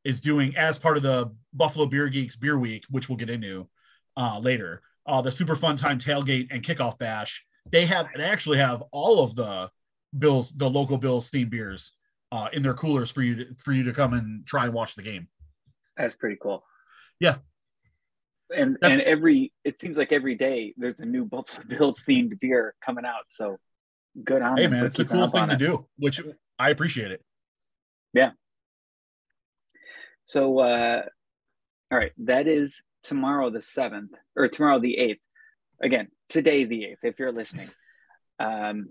is 0.04 0.20
doing 0.20 0.58
as 0.58 0.78
part 0.78 0.98
of 0.98 1.04
the 1.04 1.34
Buffalo 1.54 1.86
Beer 1.86 2.10
Geeks 2.10 2.36
Beer 2.36 2.60
Week, 2.60 2.84
which 2.90 3.08
we'll 3.08 3.18
get 3.18 3.30
into 3.30 3.70
uh, 4.18 4.40
later. 4.40 4.82
Uh, 5.06 5.22
the 5.22 5.32
Super 5.32 5.56
Fun 5.56 5.78
Time 5.78 6.00
tailgate 6.00 6.50
and 6.52 6.62
kickoff 6.62 6.98
bash. 6.98 7.46
They 7.72 7.86
have 7.86 8.10
they 8.18 8.26
actually 8.26 8.58
have 8.58 8.84
all 8.92 9.24
of 9.24 9.36
the 9.36 9.70
Bills, 10.18 10.52
the 10.56 10.70
local 10.70 10.98
Bills 10.98 11.30
themed 11.32 11.50
beers 11.50 11.92
uh, 12.32 12.48
in 12.54 12.62
their 12.64 12.74
coolers 12.74 13.10
for 13.12 13.22
you 13.22 13.36
to, 13.36 13.46
for 13.58 13.72
you 13.74 13.84
to 13.84 13.94
come 13.94 14.14
and 14.14 14.46
try 14.46 14.66
and 14.66 14.74
watch 14.74 14.96
the 14.96 15.02
game. 15.02 15.28
That's 15.96 16.16
pretty 16.16 16.38
cool. 16.42 16.64
Yeah. 17.20 17.38
And 18.56 18.78
That's- 18.82 19.00
and 19.00 19.02
every 19.02 19.52
it 19.66 19.78
seems 19.80 19.98
like 19.98 20.12
every 20.12 20.36
day 20.36 20.74
there's 20.78 21.00
a 21.00 21.06
new 21.06 21.26
Buffalo 21.26 21.66
Bills 21.70 22.02
themed 22.08 22.40
beer 22.40 22.76
coming 22.86 23.06
out. 23.06 23.24
So 23.30 23.58
good 24.24 24.42
on 24.42 24.58
Hey 24.58 24.68
man, 24.68 24.86
it's 24.86 25.00
a 25.00 25.06
cool 25.06 25.28
thing 25.28 25.48
to 25.48 25.54
it. 25.54 25.60
do, 25.60 25.86
which 25.98 26.22
I 26.58 26.70
appreciate 26.70 27.12
it. 27.12 27.24
Yeah. 28.14 28.32
So, 30.26 30.60
uh, 30.60 31.04
all 31.92 31.98
right, 31.98 32.12
that 32.26 32.48
is 32.48 32.84
tomorrow 33.04 33.50
the 33.50 33.62
seventh, 33.62 34.12
or 34.36 34.48
tomorrow 34.50 34.80
the 34.80 34.98
eighth. 34.98 35.22
Again, 35.82 36.08
today 36.30 36.66
the 36.66 36.86
eighth, 36.86 37.00
if 37.04 37.20
you're 37.20 37.32
listening. 37.32 37.70
Um, 38.40 38.90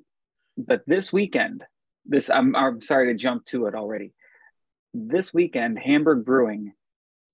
but 0.57 0.83
this 0.87 1.13
weekend, 1.13 1.65
this 2.05 2.31
I'm 2.31 2.55
I'm 2.57 2.81
sorry 2.81 3.13
to 3.13 3.19
jump 3.19 3.45
to 3.47 3.67
it 3.67 3.75
already. 3.75 4.13
This 4.95 5.33
weekend, 5.35 5.79
Hamburg 5.79 6.25
Brewing 6.25 6.73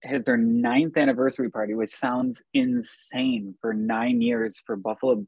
has 0.03 0.25
their 0.25 0.37
ninth 0.37 0.97
anniversary 0.97 1.51
party, 1.51 1.75
which 1.75 1.91
sounds 1.95 2.43
insane 2.55 3.55
for 3.61 3.73
nine 3.73 4.21
years 4.21 4.61
for 4.67 4.77
Buffalo 4.77 5.27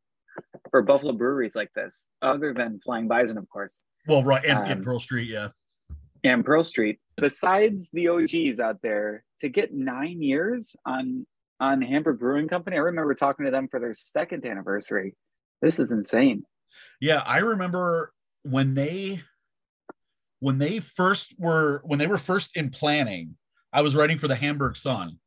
for 0.71 0.83
Buffalo 0.83 1.13
breweries 1.13 1.55
like 1.55 1.73
this, 1.75 2.09
other 2.21 2.53
than 2.53 2.81
Flying 2.81 3.07
Bison, 3.07 3.39
of 3.39 3.49
course 3.49 3.85
Well, 4.09 4.25
right, 4.25 4.45
and, 4.45 4.59
Um, 4.59 4.65
and 4.65 4.85
Pearl 4.85 4.99
Street, 4.99 5.31
yeah. 5.31 5.51
and 6.25 6.45
Pearl 6.45 6.65
Street. 6.65 6.99
Besides 7.17 7.91
the 7.93 8.09
OGs 8.09 8.59
out 8.59 8.83
there, 8.83 9.23
to 9.41 9.49
get 9.49 9.73
nine 9.73 10.23
years 10.23 10.75
on 10.85 11.27
on 11.61 11.81
Hamburg 11.83 12.19
Brewing 12.19 12.49
Company, 12.49 12.77
I 12.77 12.81
remember 12.81 13.15
talking 13.15 13.45
to 13.45 13.53
them 13.53 13.69
for 13.69 13.79
their 13.79 13.95
second 13.95 14.45
anniversary. 14.45 15.15
This 15.63 15.79
is 15.79 15.93
insane. 15.93 16.45
Yeah, 17.01 17.19
I 17.21 17.39
remember 17.39 18.13
when 18.43 18.75
they 18.75 19.23
when 20.41 20.59
they 20.59 20.79
first 20.79 21.35
were 21.39 21.81
when 21.85 21.99
they 21.99 22.07
were 22.07 22.19
first 22.19 22.57
in 22.57 22.71
planning, 22.71 23.37
I 23.73 23.81
was 23.83 23.95
writing 23.97 24.19
for 24.19 24.29
the 24.29 24.37
Hamburg 24.37 24.77
Sun. 24.77 25.19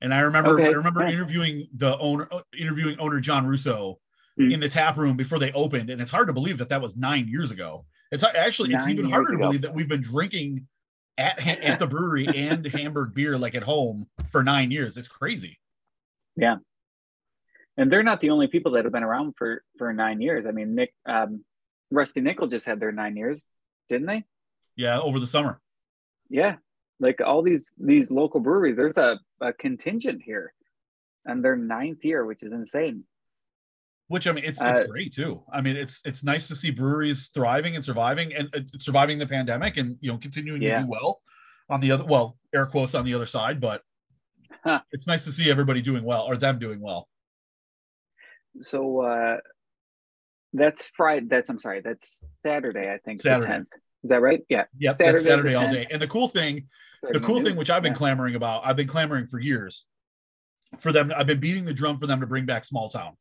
And 0.00 0.12
I 0.12 0.20
remember 0.20 0.50
Okay, 0.60 0.66
I 0.66 0.72
remember 0.72 1.02
yeah. 1.02 1.10
interviewing 1.12 1.68
the 1.74 1.96
owner 1.98 2.28
interviewing 2.58 2.98
owner 2.98 3.20
John 3.20 3.46
Russo 3.46 3.98
Hmm. 4.36 4.50
in 4.50 4.58
the 4.58 4.68
tap 4.68 4.96
room 4.96 5.16
before 5.16 5.38
they 5.38 5.52
opened 5.52 5.90
and 5.90 6.02
it's 6.02 6.10
hard 6.10 6.26
to 6.26 6.32
believe 6.32 6.58
that 6.58 6.68
that 6.70 6.82
was 6.82 6.96
9 6.96 7.28
years 7.28 7.52
ago. 7.52 7.86
It's 8.10 8.24
actually 8.24 8.74
it's 8.74 8.84
even 8.88 9.08
harder 9.08 9.30
to 9.30 9.38
believe 9.38 9.62
that 9.62 9.72
we've 9.72 9.88
been 9.88 10.00
drinking 10.02 10.66
at 11.16 11.38
at 11.38 11.78
the 11.78 11.86
brewery 11.86 12.26
and 12.26 12.66
Hamburg 12.74 13.14
beer 13.14 13.38
like 13.38 13.54
at 13.54 13.62
home 13.62 14.08
for 14.32 14.42
9 14.42 14.72
years. 14.72 14.96
It's 14.96 15.06
crazy. 15.06 15.60
And 17.76 17.90
they're 17.90 18.02
not 18.04 18.20
the 18.20 18.30
only 18.30 18.46
people 18.46 18.72
that 18.72 18.84
have 18.84 18.92
been 18.92 19.02
around 19.02 19.34
for 19.36 19.62
for 19.78 19.92
nine 19.92 20.20
years. 20.20 20.46
I 20.46 20.52
mean, 20.52 20.74
Nick 20.74 20.94
um, 21.06 21.44
Rusty 21.90 22.20
Nickel 22.20 22.46
just 22.46 22.66
had 22.66 22.78
their 22.80 22.92
nine 22.92 23.16
years, 23.16 23.44
didn't 23.88 24.06
they? 24.06 24.24
Yeah, 24.76 25.00
over 25.00 25.18
the 25.18 25.26
summer. 25.26 25.60
Yeah, 26.30 26.56
like 27.00 27.20
all 27.20 27.42
these 27.42 27.74
these 27.78 28.10
local 28.10 28.40
breweries. 28.40 28.76
There's 28.76 28.96
a, 28.96 29.18
a 29.40 29.52
contingent 29.52 30.22
here, 30.22 30.52
and 31.24 31.44
their 31.44 31.56
ninth 31.56 32.04
year, 32.04 32.24
which 32.24 32.42
is 32.42 32.52
insane. 32.52 33.04
which 34.08 34.26
I 34.28 34.32
mean, 34.32 34.44
it's 34.44 34.60
Uh, 34.62 34.74
it's 34.76 34.90
great 34.90 35.12
too. 35.12 35.42
I 35.52 35.60
mean, 35.60 35.76
it's 35.76 36.00
it's 36.04 36.22
nice 36.22 36.46
to 36.48 36.54
see 36.56 36.70
breweries 36.70 37.28
thriving 37.34 37.74
and 37.74 37.84
surviving 37.84 38.34
and 38.34 38.48
uh, 38.54 38.60
surviving 38.78 39.18
the 39.18 39.26
pandemic 39.26 39.76
and 39.76 39.96
you 40.00 40.12
know 40.12 40.18
continuing 40.18 40.62
Yeah. 40.62 40.76
to 40.78 40.84
do 40.84 40.90
well 40.90 41.20
on 41.68 41.80
the 41.80 41.90
other 41.90 42.04
well 42.04 42.36
air 42.54 42.66
quotes 42.66 42.94
on 42.94 43.04
the 43.04 43.14
other 43.14 43.26
side, 43.26 43.60
but 43.60 43.82
Huh. 44.62 44.80
it's 44.92 45.06
nice 45.08 45.24
to 45.24 45.32
see 45.32 45.50
everybody 45.50 45.82
doing 45.82 46.04
well 46.04 46.22
or 46.22 46.36
them 46.36 46.58
doing 46.60 46.80
well. 46.80 47.08
So 48.60 49.00
uh 49.02 49.36
that's 50.52 50.84
Friday. 50.84 51.26
That's 51.28 51.48
I'm 51.50 51.58
sorry. 51.58 51.80
That's 51.80 52.24
Saturday. 52.44 52.88
I 52.92 52.98
think 53.04 53.22
Saturday. 53.22 53.46
the 53.46 53.52
10th. 53.54 53.66
Is 54.04 54.10
that 54.10 54.20
right? 54.20 54.40
Yeah. 54.48 54.64
Yeah. 54.78 54.92
Saturday, 54.92 55.22
Saturday 55.24 55.54
all 55.54 55.64
10th. 55.66 55.72
day. 55.72 55.86
And 55.90 56.00
the 56.00 56.06
cool 56.06 56.28
thing, 56.28 56.68
the 57.02 57.18
cool 57.20 57.42
thing 57.42 57.56
which 57.56 57.70
I've 57.70 57.82
been 57.82 57.92
Yeah. 57.92 57.96
clamoring 57.98 58.34
about, 58.36 58.64
I've 58.64 58.76
been 58.76 58.86
clamoring 58.86 59.26
for 59.26 59.40
years 59.40 59.84
for 60.78 60.92
them. 60.92 61.12
I've 61.16 61.26
been 61.26 61.40
beating 61.40 61.64
the 61.64 61.74
drum 61.74 61.98
for 61.98 62.06
them 62.06 62.20
to 62.20 62.26
bring 62.26 62.46
back 62.46 62.64
Small 62.64 62.88
Town, 62.88 63.16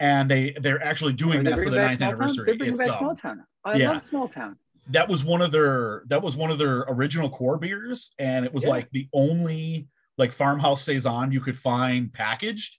and 0.00 0.28
they 0.30 0.50
they're 0.60 0.82
actually 0.82 1.12
doing 1.12 1.44
they 1.44 1.50
that 1.50 1.62
for 1.62 1.70
the 1.70 1.76
ninth 1.76 2.00
anniversary. 2.00 2.46
They're 2.46 2.56
bringing 2.58 2.74
It's, 2.74 2.86
back 2.86 2.98
Small 2.98 3.10
um, 3.10 3.16
Town. 3.16 3.44
I 3.64 3.76
yeah. 3.76 3.90
love 3.90 4.02
Small 4.02 4.28
Town. 4.28 4.56
that 4.90 5.08
was 5.08 5.22
one 5.22 5.42
of 5.42 5.52
their 5.52 6.02
that 6.08 6.22
was 6.22 6.34
one 6.36 6.50
of 6.50 6.58
their 6.58 6.80
original 6.88 7.30
core 7.30 7.58
beers, 7.58 8.10
and 8.18 8.44
it 8.44 8.52
was 8.52 8.64
Yeah. 8.64 8.70
like 8.70 8.90
the 8.90 9.08
only 9.12 9.86
like 10.16 10.32
farmhouse 10.32 10.82
saison 10.82 11.30
you 11.30 11.40
could 11.40 11.56
find 11.58 12.12
packaged. 12.12 12.78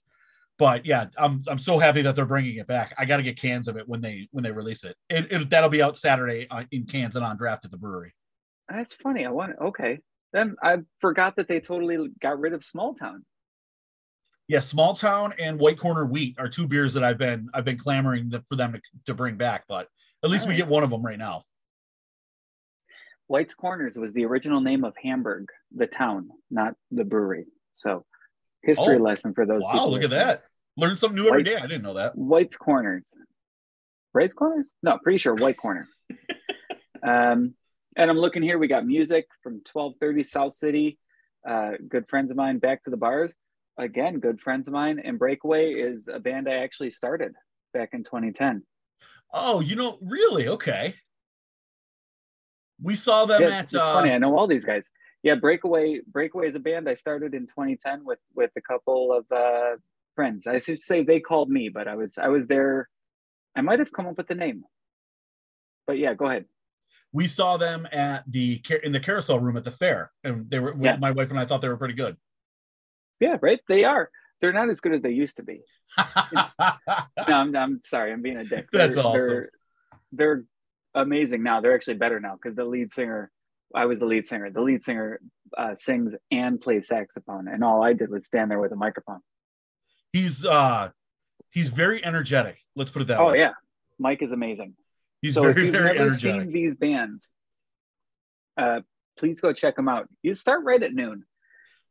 But 0.60 0.84
yeah, 0.84 1.06
I'm 1.16 1.42
I'm 1.48 1.56
so 1.56 1.78
happy 1.78 2.02
that 2.02 2.14
they're 2.14 2.26
bringing 2.26 2.56
it 2.58 2.66
back. 2.66 2.94
I 2.98 3.06
got 3.06 3.16
to 3.16 3.22
get 3.22 3.40
cans 3.40 3.66
of 3.66 3.78
it 3.78 3.88
when 3.88 4.02
they 4.02 4.28
when 4.30 4.44
they 4.44 4.52
release 4.52 4.84
it. 4.84 4.94
It, 5.08 5.32
it 5.32 5.48
that'll 5.48 5.70
be 5.70 5.80
out 5.80 5.96
Saturday 5.96 6.46
uh, 6.50 6.64
in 6.70 6.84
cans 6.84 7.16
and 7.16 7.24
on 7.24 7.38
draft 7.38 7.64
at 7.64 7.70
the 7.70 7.78
brewery. 7.78 8.12
That's 8.68 8.92
funny. 8.92 9.24
I 9.24 9.30
want 9.30 9.54
okay. 9.58 10.00
Then 10.34 10.56
I 10.62 10.80
forgot 11.00 11.36
that 11.36 11.48
they 11.48 11.60
totally 11.60 12.10
got 12.20 12.38
rid 12.38 12.52
of 12.52 12.62
Small 12.62 12.94
Town. 12.94 13.24
Yeah, 14.48 14.60
Small 14.60 14.92
Town 14.92 15.32
and 15.38 15.58
White 15.58 15.78
Corner 15.78 16.04
Wheat 16.04 16.36
are 16.38 16.48
two 16.48 16.68
beers 16.68 16.92
that 16.92 17.02
I've 17.02 17.16
been 17.16 17.48
I've 17.54 17.64
been 17.64 17.78
clamoring 17.78 18.30
for 18.50 18.56
them 18.56 18.74
to, 18.74 18.80
to 19.06 19.14
bring 19.14 19.36
back. 19.36 19.64
But 19.66 19.88
at 20.22 20.28
least 20.28 20.46
we 20.46 20.56
get 20.56 20.68
one 20.68 20.82
of 20.82 20.90
them 20.90 21.02
right 21.02 21.18
now. 21.18 21.44
White's 23.28 23.54
Corners 23.54 23.96
was 23.96 24.12
the 24.12 24.26
original 24.26 24.60
name 24.60 24.84
of 24.84 24.94
Hamburg, 25.02 25.48
the 25.74 25.86
town, 25.86 26.28
not 26.50 26.74
the 26.90 27.04
brewery. 27.04 27.46
So, 27.72 28.04
history 28.62 28.96
Oh, 28.96 29.02
lesson 29.02 29.32
for 29.32 29.46
those. 29.46 29.62
Wow, 29.62 29.72
people 29.72 29.90
look 29.92 30.02
at 30.02 30.10
that! 30.10 30.44
Learn 30.80 30.96
something 30.96 31.16
new 31.16 31.28
every 31.28 31.42
day. 31.42 31.52
White's- 31.52 31.64
I 31.64 31.68
didn't 31.68 31.82
know 31.82 31.94
that. 31.94 32.16
White's 32.16 32.56
Corners. 32.56 33.12
White's 34.12 34.34
Corners? 34.34 34.74
No, 34.82 34.98
pretty 35.02 35.18
sure 35.18 35.34
White 35.34 35.56
Corner. 35.56 35.86
um, 37.02 37.54
and 37.96 38.10
I'm 38.10 38.16
looking 38.18 38.42
here. 38.42 38.58
We 38.58 38.66
got 38.66 38.86
music 38.86 39.26
from 39.42 39.54
1230 39.72 40.24
South 40.24 40.52
City. 40.54 40.98
Uh, 41.46 41.72
good 41.88 42.08
friends 42.08 42.30
of 42.30 42.36
mine. 42.36 42.58
Back 42.58 42.84
to 42.84 42.90
the 42.90 42.96
bars. 42.96 43.34
Again, 43.78 44.18
good 44.20 44.40
friends 44.40 44.68
of 44.68 44.74
mine. 44.74 45.00
And 45.04 45.18
Breakaway 45.18 45.72
is 45.74 46.08
a 46.08 46.18
band 46.18 46.48
I 46.48 46.54
actually 46.54 46.90
started 46.90 47.34
back 47.72 47.90
in 47.92 48.02
2010. 48.02 48.62
Oh, 49.32 49.60
you 49.60 49.76
know, 49.76 49.98
really? 50.00 50.48
Okay. 50.48 50.94
We 52.82 52.96
saw 52.96 53.26
them 53.26 53.42
Yeah, 53.42 53.58
at. 53.58 53.64
it's 53.66 53.74
uh, 53.74 53.92
funny. 53.94 54.10
I 54.12 54.18
know 54.18 54.36
all 54.36 54.46
these 54.46 54.64
guys. 54.64 54.88
Yeah, 55.22 55.34
Breakaway. 55.34 56.00
Breakaway 56.06 56.48
is 56.48 56.54
a 56.54 56.60
band 56.60 56.88
I 56.88 56.94
started 56.94 57.34
in 57.34 57.46
2010 57.46 58.04
with 58.04 58.18
with 58.34 58.50
a 58.56 58.60
couple 58.62 59.12
of 59.12 59.26
uh, 59.30 59.76
friends. 60.14 60.46
I 60.46 60.58
should 60.58 60.80
say 60.80 61.02
they 61.02 61.20
called 61.20 61.50
me, 61.50 61.68
but 61.68 61.88
I 61.88 61.94
was 61.96 62.18
I 62.18 62.28
was 62.28 62.46
there. 62.46 62.88
I 63.56 63.60
might 63.62 63.78
have 63.78 63.92
come 63.92 64.06
up 64.06 64.16
with 64.16 64.28
the 64.28 64.34
name. 64.34 64.64
But 65.86 65.98
yeah, 65.98 66.14
go 66.14 66.26
ahead. 66.26 66.44
we 67.12 67.26
saw 67.26 67.56
them 67.56 67.86
at 67.92 68.24
the 68.30 68.62
in 68.82 68.92
the 68.92 69.00
carousel 69.00 69.40
room 69.40 69.56
at 69.56 69.64
the 69.64 69.70
fair, 69.70 70.12
and 70.22 70.50
they 70.50 70.58
were. 70.58 70.74
Yeah. 70.80 70.96
My 70.96 71.10
wife 71.10 71.30
and 71.30 71.38
I 71.38 71.44
thought 71.44 71.60
they 71.60 71.68
were 71.68 71.76
pretty 71.76 71.94
good. 71.94 72.16
Yeah, 73.20 73.36
right. 73.42 73.60
They 73.68 73.84
are. 73.84 74.10
They're 74.40 74.52
not 74.52 74.70
as 74.70 74.80
good 74.80 74.94
as 74.94 75.02
they 75.02 75.10
used 75.10 75.36
to 75.36 75.42
be. 75.42 75.62
No, 77.28 77.34
I'm, 77.36 77.54
I'm 77.54 77.80
sorry. 77.82 78.12
I'm 78.12 78.22
being 78.22 78.38
a 78.38 78.44
dick. 78.44 78.68
That's 78.72 78.96
they're, 78.96 79.04
awesome. 79.04 79.26
They're, 79.26 79.50
they're 80.12 80.44
amazing 80.94 81.42
now. 81.42 81.60
They're 81.60 81.74
actually 81.74 81.94
better 81.94 82.18
now 82.18 82.36
because 82.40 82.56
the 82.56 82.64
lead 82.64 82.90
singer, 82.90 83.30
I 83.74 83.84
was 83.84 83.98
the 84.00 84.06
lead 84.06 84.26
singer. 84.26 84.50
The 84.50 84.62
lead 84.62 84.82
singer 84.82 85.20
uh, 85.56 85.74
sings 85.74 86.14
and 86.30 86.60
plays 86.60 86.88
saxophone, 86.88 87.46
and 87.48 87.62
all 87.62 87.82
I 87.84 87.92
did 87.92 88.10
was 88.10 88.26
stand 88.26 88.50
there 88.50 88.58
with 88.58 88.72
a 88.72 88.76
microphone. 88.76 89.20
He's 90.12 90.44
uh 90.44 90.90
he's 91.50 91.68
very 91.68 92.04
energetic. 92.04 92.58
Let's 92.76 92.90
put 92.90 93.02
it 93.02 93.08
that 93.08 93.18
Oh 93.20 93.28
way. 93.32 93.38
yeah, 93.38 93.52
Mike 93.98 94.22
is 94.22 94.32
amazing. 94.32 94.74
he's 95.22 95.34
so 95.34 95.46
if 95.46 95.54
very 95.54 95.66
you've 95.66 95.74
very 95.74 95.84
never 95.94 96.06
energetic. 96.06 96.20
seen 96.42 96.52
these 96.52 96.74
bands, 96.74 97.32
uh, 98.56 98.80
please 99.18 99.40
go 99.40 99.52
check 99.52 99.76
them 99.76 99.88
out. 99.88 100.08
You 100.22 100.34
start 100.34 100.64
right 100.64 100.82
at 100.82 100.92
noon 100.92 101.24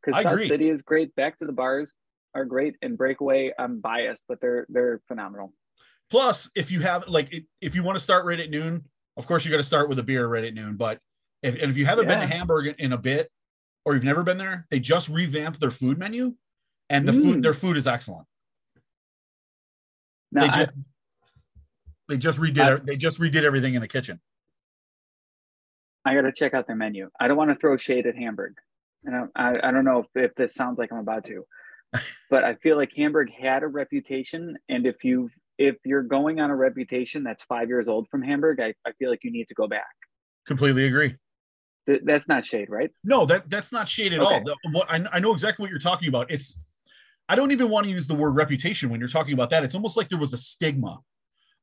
because 0.04 0.22
South 0.22 0.34
agree. 0.34 0.48
City 0.48 0.68
is 0.68 0.82
great. 0.82 1.14
Back 1.14 1.38
to 1.38 1.44
the 1.46 1.52
bars 1.52 1.94
are 2.34 2.44
great, 2.44 2.76
and 2.82 2.96
Breakaway. 2.96 3.52
I'm 3.58 3.80
biased, 3.80 4.24
but 4.28 4.40
they're 4.40 4.66
they're 4.68 5.00
phenomenal. 5.08 5.52
Plus, 6.10 6.50
if 6.54 6.70
you 6.70 6.80
have 6.80 7.06
like 7.08 7.28
if- 7.32 7.44
if 7.60 7.74
you 7.74 7.82
want 7.82 7.96
to 7.96 8.02
start 8.02 8.24
right 8.24 8.40
at 8.40 8.50
noon, 8.50 8.84
of 9.16 9.26
course 9.26 9.44
you 9.44 9.50
got 9.50 9.58
to 9.58 9.62
start 9.62 9.88
with 9.88 9.98
a 9.98 10.02
beer 10.02 10.26
right 10.26 10.44
at 10.44 10.54
noon. 10.54 10.76
But 10.76 10.98
if 11.42 11.54
and 11.54 11.70
if 11.70 11.76
you 11.76 11.86
haven't 11.86 12.06
been 12.08 12.20
to 12.20 12.26
Hamburg 12.26 12.74
in 12.78 12.92
a 12.92 12.98
bit, 12.98 13.30
or 13.84 13.94
you've 13.94 14.04
never 14.04 14.22
been 14.22 14.38
there, 14.38 14.66
they 14.70 14.80
just 14.80 15.08
revamped 15.08 15.60
their 15.60 15.70
food 15.70 15.98
menu, 15.98 16.34
and 16.90 17.08
the 17.08 17.12
Mm. 17.12 17.22
food 17.22 17.42
their 17.42 17.54
food 17.54 17.76
is 17.78 17.86
excellent. 17.86 18.26
They 20.32 20.40
I- 20.42 20.56
just 20.58 20.70
they 22.08 22.16
just 22.18 22.38
redid 22.38 22.80
I- 22.80 22.84
They 22.84 22.96
just 22.96 23.18
redid 23.18 23.44
everything 23.44 23.74
in 23.74 23.80
the 23.80 23.88
kitchen. 23.88 24.20
I 26.04 26.14
got 26.14 26.22
to 26.22 26.32
check 26.32 26.54
out 26.54 26.66
their 26.66 26.76
menu. 26.76 27.10
I 27.20 27.28
don't 27.28 27.36
want 27.36 27.50
to 27.50 27.56
throw 27.56 27.76
shade 27.76 28.06
at 28.06 28.16
Hamburg. 28.16 28.54
And 29.04 29.14
I, 29.36 29.50
I, 29.50 29.68
I 29.68 29.70
don't 29.70 29.84
know 29.84 30.00
if, 30.00 30.06
if 30.14 30.34
this 30.34 30.54
sounds 30.54 30.78
like 30.78 30.90
I'm 30.92 30.98
about 30.98 31.24
to, 31.26 31.44
but 32.30 32.42
I 32.42 32.54
feel 32.56 32.76
like 32.76 32.90
Hamburg 32.96 33.30
had 33.30 33.62
a 33.62 33.66
reputation. 33.68 34.56
And 34.68 34.86
if 34.86 35.04
you 35.04 35.30
if 35.58 35.76
you're 35.84 36.02
going 36.02 36.40
on 36.40 36.50
a 36.50 36.56
reputation 36.56 37.22
that's 37.22 37.44
five 37.44 37.68
years 37.68 37.86
old 37.88 38.08
from 38.08 38.22
Hamburg, 38.22 38.60
I, 38.60 38.74
I 38.86 38.92
feel 38.98 39.10
like 39.10 39.22
you 39.24 39.30
need 39.30 39.46
to 39.48 39.54
go 39.54 39.68
back. 39.68 39.84
Completely 40.46 40.86
agree. 40.86 41.16
Th- 41.86 42.00
that's 42.04 42.28
not 42.28 42.44
shade, 42.46 42.70
right? 42.70 42.90
No, 43.04 43.26
that 43.26 43.48
that's 43.50 43.70
not 43.70 43.86
shade 43.86 44.12
at 44.14 44.20
Okay. 44.20 44.34
all. 44.34 44.42
The- 44.44 44.56
what 44.72 44.90
I, 44.90 45.04
I 45.12 45.18
know 45.20 45.32
exactly 45.32 45.62
what 45.62 45.70
you're 45.70 45.78
talking 45.78 46.08
about. 46.08 46.30
It's 46.30 46.58
I 47.30 47.36
don't 47.36 47.52
even 47.52 47.68
want 47.70 47.84
to 47.84 47.90
use 47.92 48.08
the 48.08 48.14
word 48.16 48.32
reputation 48.34 48.90
when 48.90 48.98
you're 48.98 49.08
talking 49.08 49.34
about 49.34 49.50
that. 49.50 49.62
It's 49.62 49.76
almost 49.76 49.96
like 49.96 50.08
there 50.08 50.18
was 50.18 50.32
a 50.34 50.38
stigma 50.38 50.98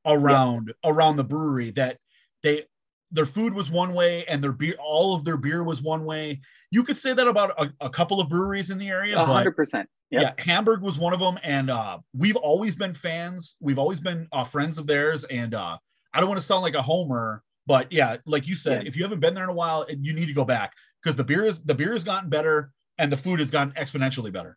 around 0.06 0.72
around 0.82 1.16
the 1.16 1.24
brewery 1.24 1.70
that 1.72 1.98
they 2.42 2.64
their 3.10 3.26
food 3.26 3.52
was 3.52 3.70
one 3.70 3.92
way 3.92 4.24
and 4.26 4.42
their 4.42 4.52
beer 4.52 4.74
all 4.82 5.14
of 5.14 5.24
their 5.24 5.36
beer 5.36 5.62
was 5.62 5.82
one 5.82 6.04
way. 6.06 6.40
You 6.70 6.84
could 6.84 6.96
say 6.96 7.12
that 7.12 7.28
about 7.28 7.50
a, 7.62 7.70
a 7.80 7.90
couple 7.90 8.18
of 8.20 8.30
breweries 8.30 8.70
in 8.70 8.78
the 8.78 8.88
area, 8.88 9.14
A 9.14 9.26
but 9.26 9.32
hundred 9.32 9.56
percent. 9.56 9.88
Yep. 10.10 10.22
yeah, 10.38 10.42
Hamburg 10.42 10.80
was 10.80 10.98
one 10.98 11.12
of 11.12 11.20
them, 11.20 11.38
and 11.42 11.68
uh, 11.70 11.98
we've 12.14 12.36
always 12.36 12.74
been 12.74 12.94
fans. 12.94 13.56
We've 13.60 13.78
always 13.78 14.00
been 14.00 14.26
uh, 14.32 14.44
friends 14.44 14.78
of 14.78 14.86
theirs, 14.86 15.24
and 15.24 15.54
uh, 15.54 15.76
I 16.14 16.20
don't 16.20 16.30
want 16.30 16.40
to 16.40 16.46
sound 16.46 16.62
like 16.62 16.74
a 16.74 16.80
homer, 16.80 17.42
but 17.66 17.92
yeah, 17.92 18.16
like 18.24 18.46
you 18.48 18.54
said, 18.56 18.82
Yeah. 18.84 18.88
if 18.88 18.96
you 18.96 19.02
haven't 19.02 19.20
been 19.20 19.34
there 19.34 19.44
in 19.44 19.50
a 19.50 19.54
while, 19.54 19.84
you 19.90 20.14
need 20.14 20.26
to 20.26 20.32
go 20.32 20.44
back 20.46 20.72
because 21.02 21.14
the 21.16 21.24
beer 21.24 21.44
is 21.44 21.60
the 21.60 21.74
beer 21.74 21.92
has 21.92 22.04
gotten 22.04 22.30
better, 22.30 22.72
and 22.96 23.12
the 23.12 23.18
food 23.18 23.38
has 23.38 23.50
gotten 23.50 23.72
exponentially 23.74 24.32
better. 24.32 24.56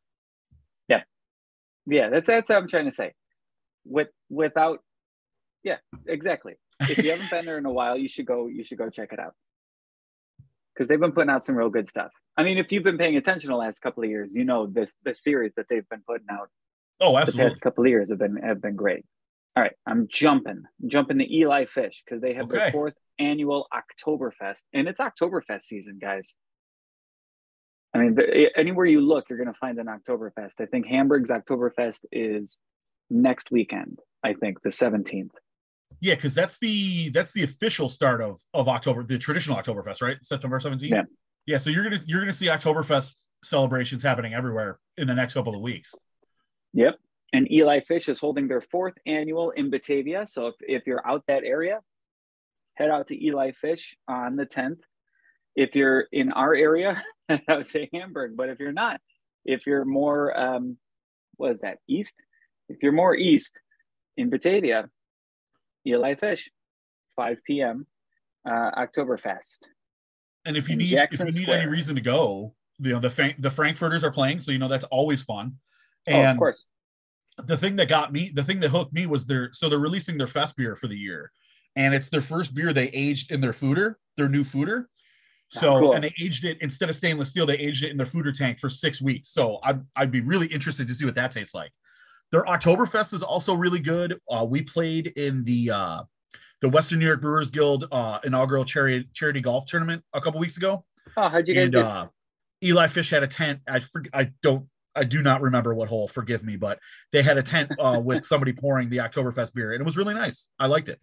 Yeah, 1.86 2.10
that's 2.10 2.28
that's 2.28 2.50
what 2.50 2.58
I'm 2.58 2.68
trying 2.68 2.86
to 2.86 2.92
say. 2.92 3.14
With 3.86 4.10
without, 4.30 4.80
yeah, 5.64 5.78
exactly. 6.08 6.54
If 6.80 7.04
you 7.04 7.12
haven't 7.12 7.30
been 7.30 7.46
there 7.46 7.58
in 7.58 7.66
a 7.66 7.72
while, 7.72 7.98
you 7.98 8.08
should 8.08 8.26
go. 8.26 8.48
You 8.48 8.64
should 8.64 8.78
go 8.78 8.90
check 8.90 9.14
it 9.14 9.20
out 9.20 9.34
because 10.74 10.88
they've 10.88 11.00
been 11.00 11.12
putting 11.12 11.30
out 11.30 11.44
some 11.44 11.56
real 11.56 11.70
good 11.70 11.88
stuff. 11.88 12.12
I 12.38 12.44
mean, 12.44 12.58
if 12.58 12.72
you've 12.72 12.84
been 12.84 12.98
paying 12.98 13.18
attention 13.18 13.50
the 13.50 13.56
last 13.58 13.80
couple 13.80 14.04
of 14.04 14.10
years, 14.10 14.36
you 14.36 14.46
know 14.46 14.68
this 14.68 14.96
the 15.04 15.14
series 15.14 15.56
that 15.56 15.66
they've 15.70 15.88
been 15.90 16.04
putting 16.08 16.28
out 16.30 16.50
Oh, 17.00 17.18
absolutely 17.18 17.44
the 17.44 17.50
past 17.50 17.62
couple 17.62 17.84
of 17.84 17.90
years 17.90 18.10
have 18.10 18.20
been 18.20 18.38
have 18.38 18.62
been 18.62 18.76
great. 18.76 19.06
All 19.56 19.64
right, 19.64 19.74
I'm 19.86 20.08
jumping, 20.10 20.64
jumping 20.88 21.18
to 21.18 21.36
Eli 21.36 21.66
Fish 21.66 22.04
because 22.06 22.22
they 22.22 22.36
have 22.36 22.46
Okay. 22.46 22.58
their 22.58 22.72
fourth 22.72 22.94
annual 23.20 23.68
Oktoberfest, 23.74 24.62
and 24.74 24.88
it's 24.88 25.02
Oktoberfest 25.02 25.64
season, 25.64 26.00
guys. 26.02 26.38
I 27.94 27.98
mean, 27.98 28.16
the, 28.16 28.50
anywhere 28.56 28.86
you 28.86 29.02
look, 29.02 29.30
you're 29.30 29.38
going 29.38 29.52
to 29.52 29.60
find 29.60 29.78
an 29.80 29.88
Oktoberfest. 29.88 30.62
I 30.62 30.66
think 30.66 30.86
Hamburg's 30.86 31.30
Oktoberfest 31.30 32.06
is 32.12 32.60
next 33.10 33.52
weekend. 33.52 34.00
I 34.24 34.34
think 34.34 34.62
the 34.62 34.70
17th. 34.70 35.32
Yeah, 36.00 36.16
because 36.16 36.34
that's 36.34 36.58
the 36.60 37.10
that's 37.10 37.34
the 37.34 37.44
official 37.44 37.90
start 37.90 38.22
of 38.22 38.40
of 38.54 38.68
October, 38.68 39.04
the 39.04 39.18
traditional 39.18 39.58
Oktoberfest, 39.58 40.02
right? 40.02 40.18
September 40.24 40.60
17th. 40.60 40.90
Yeah. 40.90 41.04
Yeah. 41.46 41.58
So 41.58 41.70
you're 41.70 41.84
gonna 41.84 42.02
you're 42.06 42.22
gonna 42.22 42.34
see 42.34 42.48
Oktoberfest 42.48 43.16
celebrations 43.44 44.02
happening 44.02 44.34
everywhere 44.34 44.80
in 44.98 45.08
the 45.08 45.14
next 45.14 45.34
couple 45.34 45.54
of 45.54 45.62
weeks. 45.62 45.94
Yep. 46.74 46.96
And 47.34 47.52
Eli 47.52 47.82
Fish 47.82 48.10
is 48.10 48.20
holding 48.20 48.48
their 48.48 48.62
fourth 48.62 48.94
annual 49.06 49.52
in 49.52 49.70
Batavia. 49.70 50.28
So 50.28 50.48
if, 50.48 50.56
if 50.62 50.88
you're 50.88 51.06
out 51.08 51.24
that 51.28 51.44
area, 51.44 51.80
head 52.76 52.90
out 52.90 53.08
to 53.08 53.26
Eli 53.26 53.52
Fish 53.52 53.96
on 54.08 54.36
the 54.36 54.46
10th. 54.46 54.80
If 55.56 55.76
you're 55.76 56.08
in 56.12 56.32
our 56.32 56.54
area, 56.54 57.02
head 57.32 57.42
out 57.50 57.70
to 57.70 57.88
Hamburg. 57.94 58.36
But 58.36 58.50
if 58.50 58.60
you're 58.60 58.72
not, 58.72 59.00
if 59.46 59.66
you're 59.66 59.86
more, 59.86 60.38
um, 60.38 60.78
what 61.38 61.52
is 61.52 61.62
that, 61.62 61.78
east? 61.88 62.16
If 62.70 62.84
you're 62.84 62.92
more 62.92 63.16
east 63.16 63.60
in 64.18 64.30
Batavia, 64.30 64.90
Eli 65.86 66.16
Fish, 66.16 66.50
5 67.16 67.38
p.m., 67.46 67.88
uh, 68.48 68.72
Oktoberfest. 68.72 69.60
And 70.46 70.58
if 70.58 70.68
you 70.68 70.76
need 70.76 70.88
Jackson 70.88 71.28
if 71.28 71.36
you 71.36 71.46
need 71.46 71.54
any 71.54 71.68
reason 71.68 71.96
to 71.96 72.02
go, 72.02 72.56
you 72.80 72.94
know 72.94 73.00
the 73.00 73.36
the 73.38 73.52
Frankfurters 73.52 74.04
are 74.04 74.12
playing, 74.12 74.40
so 74.40 74.52
you 74.52 74.58
know 74.58 74.68
that's 74.68 74.86
always 74.86 75.22
fun. 75.22 75.58
oh, 76.08 76.12
And 76.12 76.32
of 76.32 76.38
course. 76.38 76.66
the 77.46 77.58
thing 77.58 77.76
that 77.76 77.90
got 77.90 78.12
me, 78.12 78.32
the 78.34 78.44
thing 78.44 78.60
that 78.62 78.70
hooked 78.70 78.92
me 78.94 79.06
was 79.06 79.28
their 79.28 79.54
so 79.54 79.70
they're 79.70 79.78
releasing 79.78 80.18
their 80.18 80.28
fest 80.28 80.56
beer 80.56 80.76
for 80.76 80.88
the 80.88 80.98
year, 80.98 81.32
and 81.76 81.94
it's 81.94 82.10
their 82.10 82.22
first 82.22 82.56
beer 82.56 82.74
they 82.74 82.88
aged 82.88 83.32
in 83.32 83.40
their 83.40 83.54
foeder, 83.54 83.96
their 84.18 84.30
new 84.30 84.44
foeder. 84.44 84.86
So 85.52 85.80
cool. 85.80 85.94
and 85.94 86.04
they 86.04 86.14
aged 86.20 86.46
it 86.46 86.58
instead 86.62 86.90
of 86.90 86.96
stainless 86.96 87.30
steel, 87.30 87.46
they 87.46 87.58
aged 87.58 87.84
it 87.84 87.92
in 87.92 87.98
their 87.98 88.06
foeder 88.06 88.36
tank 88.36 88.58
for 88.58 88.70
six 88.70 89.02
weeks. 89.02 89.30
So 89.30 89.60
I'd 89.64 89.82
I'd 89.98 90.12
be 90.12 90.22
really 90.22 90.48
interested 90.48 90.88
to 90.88 90.94
see 90.94 91.04
what 91.04 91.16
that 91.16 91.34
tastes 91.34 91.54
like. 91.54 91.72
their 92.32 92.44
Oktoberfest 92.44 93.14
is 93.14 93.22
also 93.22 93.54
really 93.54 93.80
good. 93.80 94.18
Uh, 94.32 94.46
we 94.46 94.62
played 94.62 95.08
in 95.18 95.44
the 95.44 95.72
uh, 95.72 96.04
the 96.62 96.70
Western 96.70 97.00
New 97.00 97.06
York 97.06 97.22
Brewers 97.22 97.52
Guild 97.52 97.86
uh, 97.92 98.20
inaugural 98.24 98.64
charity 98.64 99.10
charity 99.14 99.42
golf 99.42 99.66
tournament 99.66 100.04
a 100.14 100.22
couple 100.22 100.40
weeks 100.40 100.56
ago. 100.56 100.86
Oh, 101.18 101.28
how'd 101.28 101.50
you 101.50 101.56
guys 101.56 101.64
and, 101.64 101.74
do? 101.74 101.80
Uh, 101.82 102.08
Eli 102.64 102.88
Fish 102.88 103.10
had 103.10 103.24
a 103.24 103.28
tent. 103.28 103.60
I 103.68 103.82
for, 103.82 104.06
I 104.14 104.32
don't 104.42 104.68
I 104.96 105.04
do 105.04 105.22
not 105.22 105.42
remember 105.42 105.74
what 105.74 105.90
hole. 105.90 106.08
Forgive 106.08 106.46
me, 106.46 106.56
but 106.56 106.80
they 107.12 107.24
had 107.24 107.38
a 107.38 107.44
tent 107.44 107.72
uh, 107.78 108.00
with 108.04 108.26
somebody 108.26 108.54
pouring 108.54 108.90
the 108.90 108.98
Oktoberfest 108.98 109.54
beer, 109.54 109.74
and 109.74 109.82
it 109.82 109.86
was 109.86 109.98
really 109.98 110.14
nice. 110.14 110.48
I 110.58 110.68
liked 110.68 110.88
it. 110.88 111.02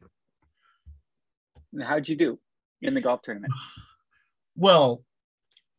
How'd 1.78 2.08
you 2.08 2.16
do 2.16 2.38
in 2.80 2.94
the 2.94 3.02
golf 3.02 3.20
tournament? 3.20 3.52
Well, 4.58 5.04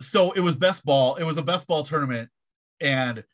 so 0.01 0.31
it 0.31 0.39
was 0.39 0.55
best 0.55 0.85
ball. 0.85 1.15
It 1.17 1.25
was 1.25 1.37
a 1.37 1.41
best 1.41 1.67
ball 1.67 1.83
tournament, 1.83 2.29
and 2.79 3.25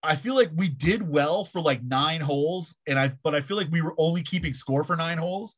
I 0.00 0.14
feel 0.14 0.36
like 0.36 0.50
we 0.54 0.68
did 0.68 1.02
well 1.06 1.44
for 1.44 1.60
like 1.60 1.82
nine 1.82 2.20
holes, 2.20 2.74
and 2.86 2.98
I 2.98 3.14
but 3.24 3.34
I 3.34 3.40
feel 3.40 3.56
like 3.56 3.66
we 3.72 3.82
were 3.82 3.94
only 3.98 4.22
keeping 4.22 4.54
score 4.54 4.84
for 4.84 4.94
nine 4.94 5.18
holes. 5.18 5.56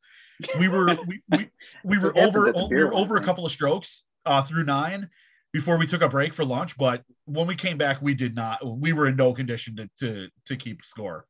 We 0.59 0.67
were 0.67 0.97
we 1.07 1.21
we, 1.29 1.49
we 1.83 1.97
were 1.99 2.17
over 2.17 2.51
we 2.51 2.83
were 2.83 2.93
over 2.93 3.17
a 3.17 3.23
couple 3.23 3.45
of 3.45 3.51
strokes 3.51 4.03
uh, 4.25 4.41
through 4.41 4.63
nine 4.63 5.09
before 5.53 5.77
we 5.77 5.85
took 5.85 6.01
a 6.01 6.09
break 6.09 6.33
for 6.33 6.43
lunch. 6.43 6.75
But 6.75 7.03
when 7.25 7.45
we 7.45 7.55
came 7.55 7.77
back, 7.77 8.01
we 8.01 8.15
did 8.15 8.35
not. 8.35 8.59
We 8.65 8.93
were 8.93 9.07
in 9.07 9.15
no 9.15 9.33
condition 9.33 9.75
to 9.77 9.89
to 9.99 10.27
to 10.45 10.55
keep 10.55 10.83
score. 10.83 11.27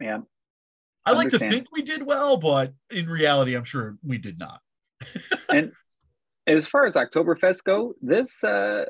Yeah, 0.00 0.20
I 1.04 1.12
like 1.12 1.28
to 1.30 1.38
think 1.38 1.68
we 1.72 1.82
did 1.82 2.04
well, 2.04 2.38
but 2.38 2.72
in 2.90 3.06
reality, 3.06 3.54
I'm 3.54 3.64
sure 3.64 3.96
we 4.02 4.16
did 4.16 4.38
not. 4.38 4.60
and 5.50 5.72
as 6.46 6.66
far 6.66 6.86
as 6.86 6.94
Oktoberfest 6.94 7.64
go, 7.64 7.94
this 8.00 8.42
uh 8.44 8.86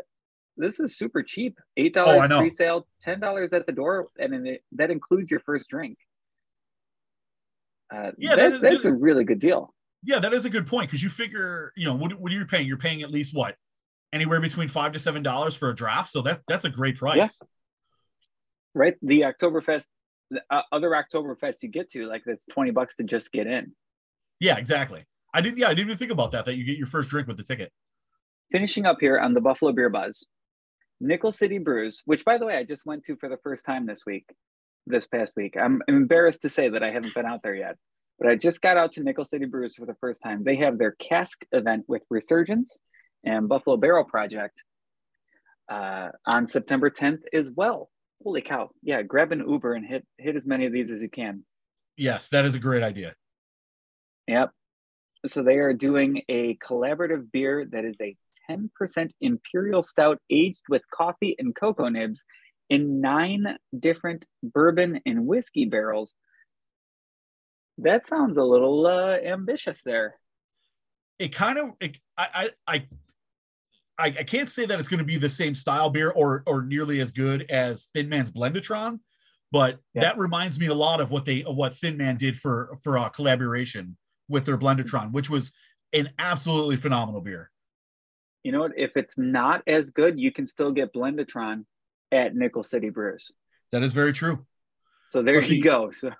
this 0.56 0.80
is 0.80 0.96
super 0.96 1.22
cheap. 1.22 1.58
Eight 1.76 1.94
dollars 1.94 2.30
oh, 2.32 2.38
pre-sale, 2.38 2.86
ten 3.00 3.20
dollars 3.20 3.52
at 3.52 3.66
the 3.66 3.72
door, 3.72 4.08
and 4.18 4.46
it, 4.46 4.62
that 4.72 4.90
includes 4.90 5.30
your 5.30 5.40
first 5.40 5.68
drink. 5.68 5.98
Uh, 7.94 8.10
yeah, 8.18 8.34
that's, 8.34 8.38
that 8.38 8.52
is, 8.54 8.60
that's 8.60 8.84
a 8.86 8.94
really 8.94 9.22
good 9.22 9.38
deal. 9.38 9.72
Yeah, 10.02 10.18
that 10.18 10.32
is 10.32 10.44
a 10.44 10.50
good 10.50 10.66
point 10.66 10.88
because 10.88 11.02
you 11.02 11.08
figure, 11.08 11.72
you 11.76 11.86
know, 11.86 11.94
what, 11.94 12.12
what 12.14 12.32
are 12.32 12.34
you 12.34 12.44
paying? 12.46 12.66
You're 12.66 12.78
paying 12.78 13.02
at 13.02 13.10
least 13.10 13.34
what, 13.34 13.54
anywhere 14.12 14.40
between 14.40 14.68
five 14.68 14.92
to 14.92 14.98
seven 14.98 15.22
dollars 15.22 15.54
for 15.54 15.70
a 15.70 15.74
draft. 15.74 16.10
So 16.10 16.22
that 16.22 16.40
that's 16.48 16.64
a 16.64 16.70
great 16.70 16.96
price. 16.96 17.16
Yeah. 17.16 17.46
Right. 18.74 18.94
The 19.02 19.20
Oktoberfest, 19.22 19.86
the 20.30 20.42
uh, 20.50 20.62
other 20.72 20.90
Oktoberfest 20.90 21.62
you 21.62 21.68
get 21.68 21.90
to, 21.92 22.06
like 22.06 22.22
that's 22.26 22.44
twenty 22.46 22.70
bucks 22.70 22.96
to 22.96 23.04
just 23.04 23.30
get 23.30 23.46
in. 23.46 23.72
Yeah, 24.40 24.56
exactly. 24.56 25.04
I 25.36 25.42
didn't. 25.42 25.58
Yeah, 25.58 25.66
I 25.66 25.74
didn't 25.74 25.88
even 25.88 25.98
think 25.98 26.12
about 26.12 26.32
that. 26.32 26.46
That 26.46 26.56
you 26.56 26.64
get 26.64 26.78
your 26.78 26.86
first 26.86 27.10
drink 27.10 27.28
with 27.28 27.36
the 27.36 27.42
ticket. 27.42 27.70
Finishing 28.50 28.86
up 28.86 28.96
here 29.00 29.18
on 29.18 29.34
the 29.34 29.40
Buffalo 29.42 29.70
Beer 29.70 29.90
Buzz, 29.90 30.26
Nickel 30.98 31.30
City 31.30 31.58
Brews, 31.58 32.00
which 32.06 32.24
by 32.24 32.38
the 32.38 32.46
way 32.46 32.56
I 32.56 32.64
just 32.64 32.86
went 32.86 33.04
to 33.04 33.16
for 33.16 33.28
the 33.28 33.36
first 33.42 33.66
time 33.66 33.84
this 33.84 34.06
week, 34.06 34.24
this 34.86 35.06
past 35.06 35.34
week. 35.36 35.54
I'm 35.60 35.82
embarrassed 35.88 36.40
to 36.42 36.48
say 36.48 36.70
that 36.70 36.82
I 36.82 36.90
haven't 36.90 37.12
been 37.12 37.26
out 37.26 37.42
there 37.42 37.54
yet, 37.54 37.76
but 38.18 38.30
I 38.30 38.36
just 38.36 38.62
got 38.62 38.78
out 38.78 38.92
to 38.92 39.02
Nickel 39.02 39.26
City 39.26 39.44
Brews 39.44 39.76
for 39.76 39.84
the 39.84 39.96
first 40.00 40.22
time. 40.22 40.42
They 40.42 40.56
have 40.56 40.78
their 40.78 40.92
cask 40.92 41.44
event 41.52 41.84
with 41.86 42.06
Resurgence 42.08 42.80
and 43.22 43.46
Buffalo 43.46 43.76
Barrel 43.76 44.04
Project 44.04 44.62
uh, 45.70 46.08
on 46.24 46.46
September 46.46 46.88
10th 46.88 47.20
as 47.34 47.50
well. 47.50 47.90
Holy 48.24 48.40
cow! 48.40 48.70
Yeah, 48.82 49.02
grab 49.02 49.32
an 49.32 49.44
Uber 49.46 49.74
and 49.74 49.86
hit 49.86 50.06
hit 50.16 50.34
as 50.34 50.46
many 50.46 50.64
of 50.64 50.72
these 50.72 50.90
as 50.90 51.02
you 51.02 51.10
can. 51.10 51.44
Yes, 51.98 52.30
that 52.30 52.46
is 52.46 52.54
a 52.54 52.58
great 52.58 52.82
idea. 52.82 53.14
Yep. 54.26 54.50
So 55.24 55.42
they 55.42 55.56
are 55.58 55.72
doing 55.72 56.22
a 56.28 56.56
collaborative 56.56 57.32
beer 57.32 57.66
that 57.72 57.84
is 57.84 57.96
a 58.00 58.16
10% 58.50 59.10
imperial 59.20 59.82
stout 59.82 60.18
aged 60.30 60.62
with 60.68 60.82
coffee 60.92 61.34
and 61.38 61.54
cocoa 61.54 61.88
nibs 61.88 62.22
in 62.68 63.00
nine 63.00 63.56
different 63.78 64.24
bourbon 64.42 65.00
and 65.06 65.26
whiskey 65.26 65.64
barrels. 65.64 66.14
That 67.78 68.06
sounds 68.06 68.36
a 68.36 68.42
little 68.42 68.86
uh, 68.86 69.16
ambitious 69.16 69.82
there. 69.84 70.16
It 71.18 71.34
kind 71.34 71.58
of, 71.58 71.70
it, 71.80 71.96
I, 72.16 72.50
I, 72.66 72.84
I, 73.98 74.06
I 74.18 74.24
can't 74.24 74.50
say 74.50 74.66
that 74.66 74.78
it's 74.78 74.88
going 74.88 74.98
to 74.98 75.04
be 75.04 75.16
the 75.16 75.30
same 75.30 75.54
style 75.54 75.90
beer 75.90 76.10
or 76.10 76.42
or 76.46 76.62
nearly 76.62 77.00
as 77.00 77.12
good 77.12 77.50
as 77.50 77.88
Thin 77.94 78.08
Man's 78.08 78.30
Blendatron, 78.30 79.00
but 79.50 79.78
yeah. 79.94 80.02
that 80.02 80.18
reminds 80.18 80.58
me 80.58 80.66
a 80.66 80.74
lot 80.74 81.00
of 81.00 81.10
what 81.10 81.24
they 81.24 81.40
what 81.40 81.74
Thin 81.74 81.96
Man 81.96 82.16
did 82.16 82.38
for 82.38 82.78
for 82.84 82.98
a 82.98 83.08
collaboration 83.08 83.96
with 84.28 84.44
their 84.44 84.58
Blendetron, 84.58 85.12
which 85.12 85.30
was 85.30 85.52
an 85.92 86.10
absolutely 86.18 86.76
phenomenal 86.76 87.20
beer 87.20 87.50
you 88.46 88.52
know 88.52 88.60
what? 88.60 88.78
If 88.78 88.96
it's 88.96 89.18
not 89.18 89.64
as 89.66 89.90
good, 89.90 90.20
you 90.20 90.30
can 90.30 90.46
still 90.46 90.70
get 90.70 90.94
Blendetron 90.94 91.64
at 92.12 92.36
Nickel 92.36 92.62
City 92.62 92.90
Brews. 92.90 93.32
That 93.72 93.82
is 93.82 93.92
very 93.92 94.12
true. 94.12 94.46
So 95.02 95.20
there 95.20 95.40
but 95.40 95.50
you 95.50 95.56
the, 95.56 95.62
go. 95.62 95.90
So 95.92 96.12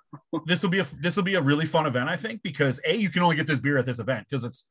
this 0.44 0.60
will 0.60 0.70
be 0.70 0.80
a 0.80 0.86
this 1.00 1.14
will 1.14 1.22
be 1.22 1.36
a 1.36 1.40
really 1.40 1.66
fun 1.66 1.86
event, 1.86 2.08
I 2.08 2.16
think, 2.16 2.42
because 2.42 2.80
a 2.84 2.96
you 2.96 3.10
can 3.10 3.22
only 3.22 3.36
get 3.36 3.46
this 3.46 3.60
beer 3.60 3.78
at 3.78 3.86
this 3.86 4.00
event 4.00 4.26
because 4.28 4.42
it's 4.42 4.64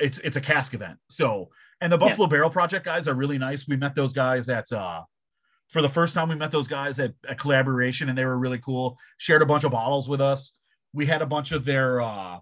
it's 0.00 0.16
it's 0.24 0.38
a 0.38 0.40
cask 0.40 0.72
event. 0.72 0.98
So 1.10 1.50
and 1.82 1.92
the 1.92 1.98
Buffalo 1.98 2.26
yeah. 2.26 2.30
Barrel 2.30 2.50
Project 2.50 2.86
guys 2.86 3.06
are 3.06 3.14
really 3.14 3.36
nice. 3.36 3.68
We 3.68 3.76
met 3.76 3.94
those 3.94 4.14
guys 4.14 4.48
at 4.48 4.72
uh 4.72 5.02
for 5.68 5.82
the 5.82 5.90
first 5.90 6.14
time 6.14 6.30
we 6.30 6.36
met 6.36 6.52
those 6.52 6.68
guys 6.68 6.98
at 6.98 7.12
a 7.28 7.34
collaboration 7.34 8.08
and 8.08 8.16
they 8.16 8.24
were 8.24 8.38
really 8.38 8.60
cool. 8.60 8.96
Shared 9.18 9.42
a 9.42 9.46
bunch 9.46 9.64
of 9.64 9.72
bottles 9.72 10.08
with 10.08 10.22
us. 10.22 10.54
We 10.94 11.04
had 11.04 11.20
a 11.20 11.26
bunch 11.26 11.52
of 11.52 11.66
their 11.66 12.00
uh 12.00 12.38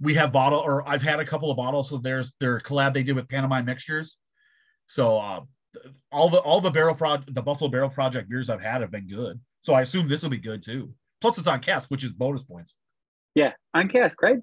we 0.00 0.14
have 0.14 0.32
bottle 0.32 0.60
or 0.60 0.88
I've 0.88 1.02
had 1.02 1.20
a 1.20 1.24
couple 1.24 1.50
of 1.50 1.56
bottles 1.56 1.92
of 1.92 2.02
theirs 2.02 2.32
their 2.40 2.60
collab 2.60 2.94
they 2.94 3.02
did 3.02 3.16
with 3.16 3.28
Panama 3.28 3.62
Mixtures. 3.62 4.16
So 4.86 5.18
uh, 5.18 5.40
all 6.12 6.28
the 6.28 6.38
all 6.38 6.60
the 6.60 6.70
barrel 6.70 6.94
prod 6.94 7.24
the 7.34 7.42
Buffalo 7.42 7.70
Barrel 7.70 7.90
Project 7.90 8.28
beers 8.28 8.48
I've 8.48 8.62
had 8.62 8.80
have 8.80 8.90
been 8.90 9.08
good. 9.08 9.40
So 9.62 9.74
I 9.74 9.82
assume 9.82 10.08
this 10.08 10.22
will 10.22 10.30
be 10.30 10.38
good 10.38 10.62
too. 10.62 10.94
Plus 11.20 11.38
it's 11.38 11.48
on 11.48 11.60
cask, 11.60 11.90
which 11.90 12.04
is 12.04 12.12
bonus 12.12 12.44
points. 12.44 12.76
Yeah, 13.34 13.52
on 13.74 13.88
cask, 13.88 14.22
right? 14.22 14.38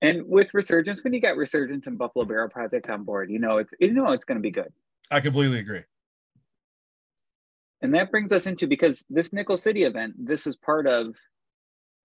And 0.00 0.22
with 0.26 0.54
Resurgence, 0.54 1.02
when 1.02 1.12
you 1.12 1.20
got 1.20 1.36
Resurgence 1.36 1.86
and 1.86 1.98
Buffalo 1.98 2.24
Barrel 2.24 2.48
Project 2.48 2.88
on 2.88 3.04
board, 3.04 3.30
you 3.30 3.38
know 3.38 3.58
it's 3.58 3.74
you 3.80 3.92
know 3.92 4.12
it's 4.12 4.24
going 4.24 4.38
to 4.38 4.42
be 4.42 4.50
good. 4.50 4.72
I 5.10 5.20
completely 5.20 5.58
agree. 5.58 5.82
And 7.80 7.94
that 7.94 8.10
brings 8.10 8.32
us 8.32 8.46
into 8.46 8.66
because 8.66 9.04
this 9.08 9.32
Nickel 9.32 9.56
City 9.56 9.84
event, 9.84 10.14
this 10.18 10.46
is 10.46 10.56
part 10.56 10.86
of 10.86 11.14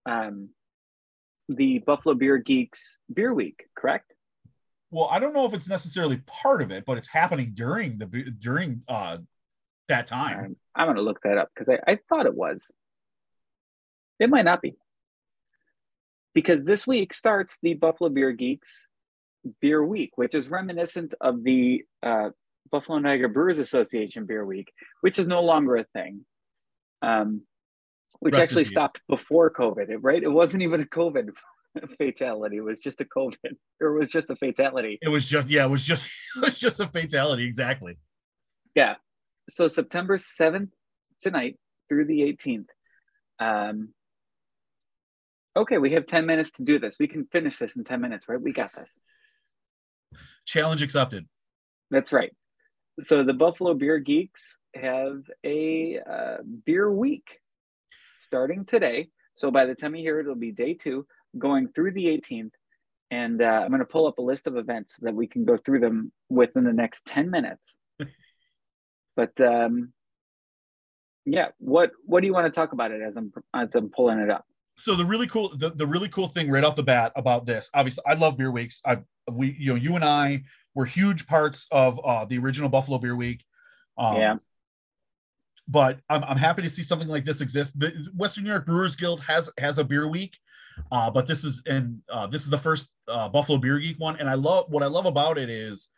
um, 0.05 0.49
the 1.49 1.79
Buffalo 1.79 2.15
Beer 2.15 2.37
Geeks 2.37 2.99
Beer 3.13 3.33
Week, 3.33 3.65
correct? 3.75 4.13
Well, 4.91 5.07
I 5.11 5.19
don't 5.19 5.33
know 5.33 5.45
if 5.45 5.53
it's 5.53 5.67
necessarily 5.67 6.17
part 6.27 6.61
of 6.61 6.71
it, 6.71 6.85
but 6.85 6.97
it's 6.97 7.07
happening 7.07 7.51
during 7.53 7.97
the 7.97 8.05
during 8.39 8.81
uh 8.87 9.17
that 9.89 10.07
time. 10.07 10.39
I'm, 10.39 10.55
I'm 10.75 10.87
going 10.87 10.97
to 10.97 11.01
look 11.01 11.21
that 11.23 11.37
up 11.37 11.49
because 11.53 11.69
I, 11.69 11.91
I 11.91 11.99
thought 12.09 12.25
it 12.25 12.35
was. 12.35 12.71
It 14.19 14.29
might 14.29 14.45
not 14.45 14.61
be. 14.61 14.75
Because 16.33 16.63
this 16.63 16.87
week 16.87 17.13
starts 17.13 17.57
the 17.61 17.73
Buffalo 17.73 18.09
Beer 18.09 18.31
Geeks 18.31 18.87
Beer 19.61 19.83
Week, 19.83 20.11
which 20.15 20.35
is 20.35 20.49
reminiscent 20.49 21.13
of 21.21 21.43
the 21.43 21.83
uh, 22.01 22.29
Buffalo 22.71 22.99
Niagara 22.99 23.29
Brewers 23.29 23.59
Association 23.59 24.25
Beer 24.25 24.45
Week, 24.45 24.71
which 25.01 25.19
is 25.19 25.27
no 25.27 25.41
longer 25.41 25.75
a 25.75 25.83
thing. 25.93 26.25
Um, 27.01 27.41
which 28.19 28.35
Rest 28.35 28.43
actually 28.43 28.65
stopped 28.65 29.01
before 29.07 29.51
COVID, 29.51 29.87
right? 30.01 30.21
It 30.21 30.29
wasn't 30.29 30.63
even 30.63 30.81
a 30.81 30.85
COVID 30.85 31.29
fatality. 31.97 32.57
It 32.57 32.63
was 32.63 32.79
just 32.79 33.01
a 33.01 33.05
COVID, 33.05 33.55
or 33.81 33.95
it 33.95 33.99
was 33.99 34.11
just 34.11 34.29
a 34.29 34.35
fatality. 34.35 34.99
It 35.01 35.09
was 35.09 35.25
just, 35.25 35.49
yeah, 35.49 35.65
it 35.65 35.69
was 35.69 35.83
just, 35.83 36.05
it 36.37 36.45
was 36.45 36.59
just 36.59 36.79
a 36.79 36.87
fatality. 36.87 37.45
Exactly. 37.45 37.97
Yeah. 38.75 38.95
So 39.49 39.67
September 39.67 40.17
7th 40.17 40.69
tonight 41.21 41.57
through 41.89 42.05
the 42.05 42.21
18th. 42.21 42.67
Um, 43.39 43.89
okay, 45.55 45.77
we 45.77 45.91
have 45.93 46.05
10 46.05 46.25
minutes 46.25 46.51
to 46.53 46.63
do 46.63 46.79
this. 46.79 46.97
We 46.99 47.07
can 47.07 47.25
finish 47.25 47.57
this 47.57 47.75
in 47.75 47.83
10 47.83 48.01
minutes, 48.01 48.27
right? 48.27 48.41
We 48.41 48.53
got 48.53 48.71
this. 48.75 48.99
Challenge 50.45 50.81
accepted. 50.81 51.25
That's 51.91 52.11
right. 52.11 52.33
So 52.99 53.23
the 53.23 53.33
Buffalo 53.33 53.73
Beer 53.73 53.97
Geeks 53.99 54.57
have 54.75 55.23
a 55.43 55.99
uh, 55.99 56.37
beer 56.65 56.91
week 56.91 57.39
starting 58.15 58.65
today. 58.65 59.09
So 59.35 59.51
by 59.51 59.65
the 59.65 59.75
time 59.75 59.95
you 59.95 60.01
hear 60.01 60.19
it, 60.19 60.23
it'll 60.23 60.35
be 60.35 60.51
day 60.51 60.73
two, 60.73 61.05
going 61.37 61.69
through 61.69 61.91
the 61.91 62.05
18th. 62.05 62.51
And 63.11 63.41
uh, 63.41 63.45
I'm 63.45 63.69
going 63.69 63.79
to 63.79 63.85
pull 63.85 64.07
up 64.07 64.17
a 64.17 64.21
list 64.21 64.47
of 64.47 64.57
events 64.57 64.97
that 65.01 65.13
we 65.13 65.27
can 65.27 65.45
go 65.45 65.57
through 65.57 65.79
them 65.79 66.11
within 66.29 66.63
the 66.63 66.73
next 66.73 67.05
10 67.05 67.29
minutes. 67.29 67.77
but 69.15 69.39
um, 69.39 69.93
yeah, 71.25 71.49
what 71.59 71.91
what 72.05 72.21
do 72.21 72.27
you 72.27 72.33
want 72.33 72.51
to 72.51 72.59
talk 72.59 72.73
about 72.73 72.91
it 72.91 73.01
as 73.01 73.15
I'm 73.15 73.31
as 73.53 73.75
I'm 73.75 73.89
pulling 73.89 74.19
it 74.19 74.29
up? 74.29 74.45
So 74.77 74.95
the 74.95 75.05
really 75.05 75.27
cool 75.27 75.55
the, 75.55 75.69
the 75.69 75.85
really 75.85 76.09
cool 76.09 76.27
thing 76.27 76.49
right 76.49 76.63
off 76.63 76.75
the 76.75 76.83
bat 76.83 77.13
about 77.15 77.45
this, 77.45 77.69
obviously, 77.73 78.03
I 78.07 78.15
love 78.15 78.35
beer 78.35 78.51
weeks. 78.51 78.81
I 78.85 78.97
we 79.31 79.55
you 79.57 79.69
know 79.69 79.75
you 79.75 79.95
and 79.95 80.03
I 80.03 80.43
were 80.73 80.85
huge 80.85 81.27
parts 81.27 81.67
of 81.71 81.99
uh, 82.03 82.25
the 82.25 82.39
original 82.39 82.67
Buffalo 82.67 82.97
Beer 82.97 83.15
Week. 83.15 83.45
Um, 83.97 84.17
yeah 84.17 84.35
but 85.67 85.99
I'm, 86.09 86.23
I'm 86.23 86.37
happy 86.37 86.61
to 86.61 86.69
see 86.69 86.83
something 86.83 87.07
like 87.07 87.25
this 87.25 87.41
exist. 87.41 87.79
The 87.79 87.93
Western 88.15 88.43
New 88.43 88.49
York 88.49 88.65
Brewers 88.65 88.95
Guild 88.95 89.21
has 89.21 89.49
has 89.57 89.77
a 89.77 89.83
beer 89.83 90.07
week, 90.07 90.37
uh, 90.91 91.09
but 91.09 91.27
this 91.27 91.43
is 91.43 91.61
and 91.65 92.01
uh, 92.11 92.27
this 92.27 92.43
is 92.43 92.49
the 92.49 92.57
first 92.57 92.89
uh, 93.07 93.29
Buffalo 93.29 93.57
Beer 93.57 93.79
Geek 93.79 93.99
one, 93.99 94.19
and 94.19 94.29
I 94.29 94.33
love 94.33 94.65
what 94.69 94.83
I 94.83 94.87
love 94.87 95.05
about 95.05 95.37
it 95.37 95.49
is 95.49 95.89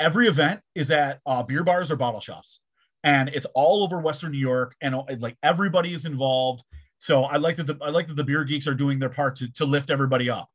every 0.00 0.28
event 0.28 0.60
is 0.74 0.90
at 0.90 1.20
uh, 1.26 1.42
beer 1.42 1.64
bars 1.64 1.90
or 1.90 1.96
bottle 1.96 2.20
shops. 2.20 2.60
and 3.04 3.28
it's 3.30 3.46
all 3.54 3.82
over 3.82 4.00
Western 4.00 4.32
New 4.32 4.38
York, 4.38 4.74
and 4.80 4.94
uh, 4.94 5.04
like 5.18 5.36
everybody 5.42 5.92
is 5.92 6.04
involved. 6.04 6.62
So 6.98 7.24
I 7.24 7.36
like 7.36 7.56
that 7.56 7.66
the 7.66 7.78
I 7.80 7.90
like 7.90 8.08
that 8.08 8.16
the 8.16 8.24
beer 8.24 8.44
geeks 8.44 8.66
are 8.66 8.74
doing 8.74 8.98
their 8.98 9.08
part 9.08 9.36
to 9.36 9.50
to 9.54 9.64
lift 9.64 9.90
everybody 9.90 10.30
up. 10.30 10.48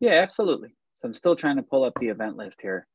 Yeah, 0.00 0.12
absolutely. 0.22 0.70
So 0.94 1.08
I'm 1.08 1.14
still 1.14 1.36
trying 1.36 1.56
to 1.56 1.62
pull 1.62 1.84
up 1.84 1.94
the 1.98 2.08
event 2.08 2.36
list 2.36 2.60
here. 2.60 2.86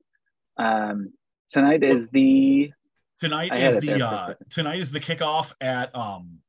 Um, 0.58 1.14
tonight 1.50 1.84
is 1.84 2.10
the 2.10 2.72
tonight 3.20 3.54
is 3.56 3.80
the 3.80 4.06
uh, 4.06 4.34
tonight 4.50 4.80
is 4.80 4.92
the 4.92 5.00
kickoff 5.00 5.54
at 5.62 5.96
um, 5.96 6.40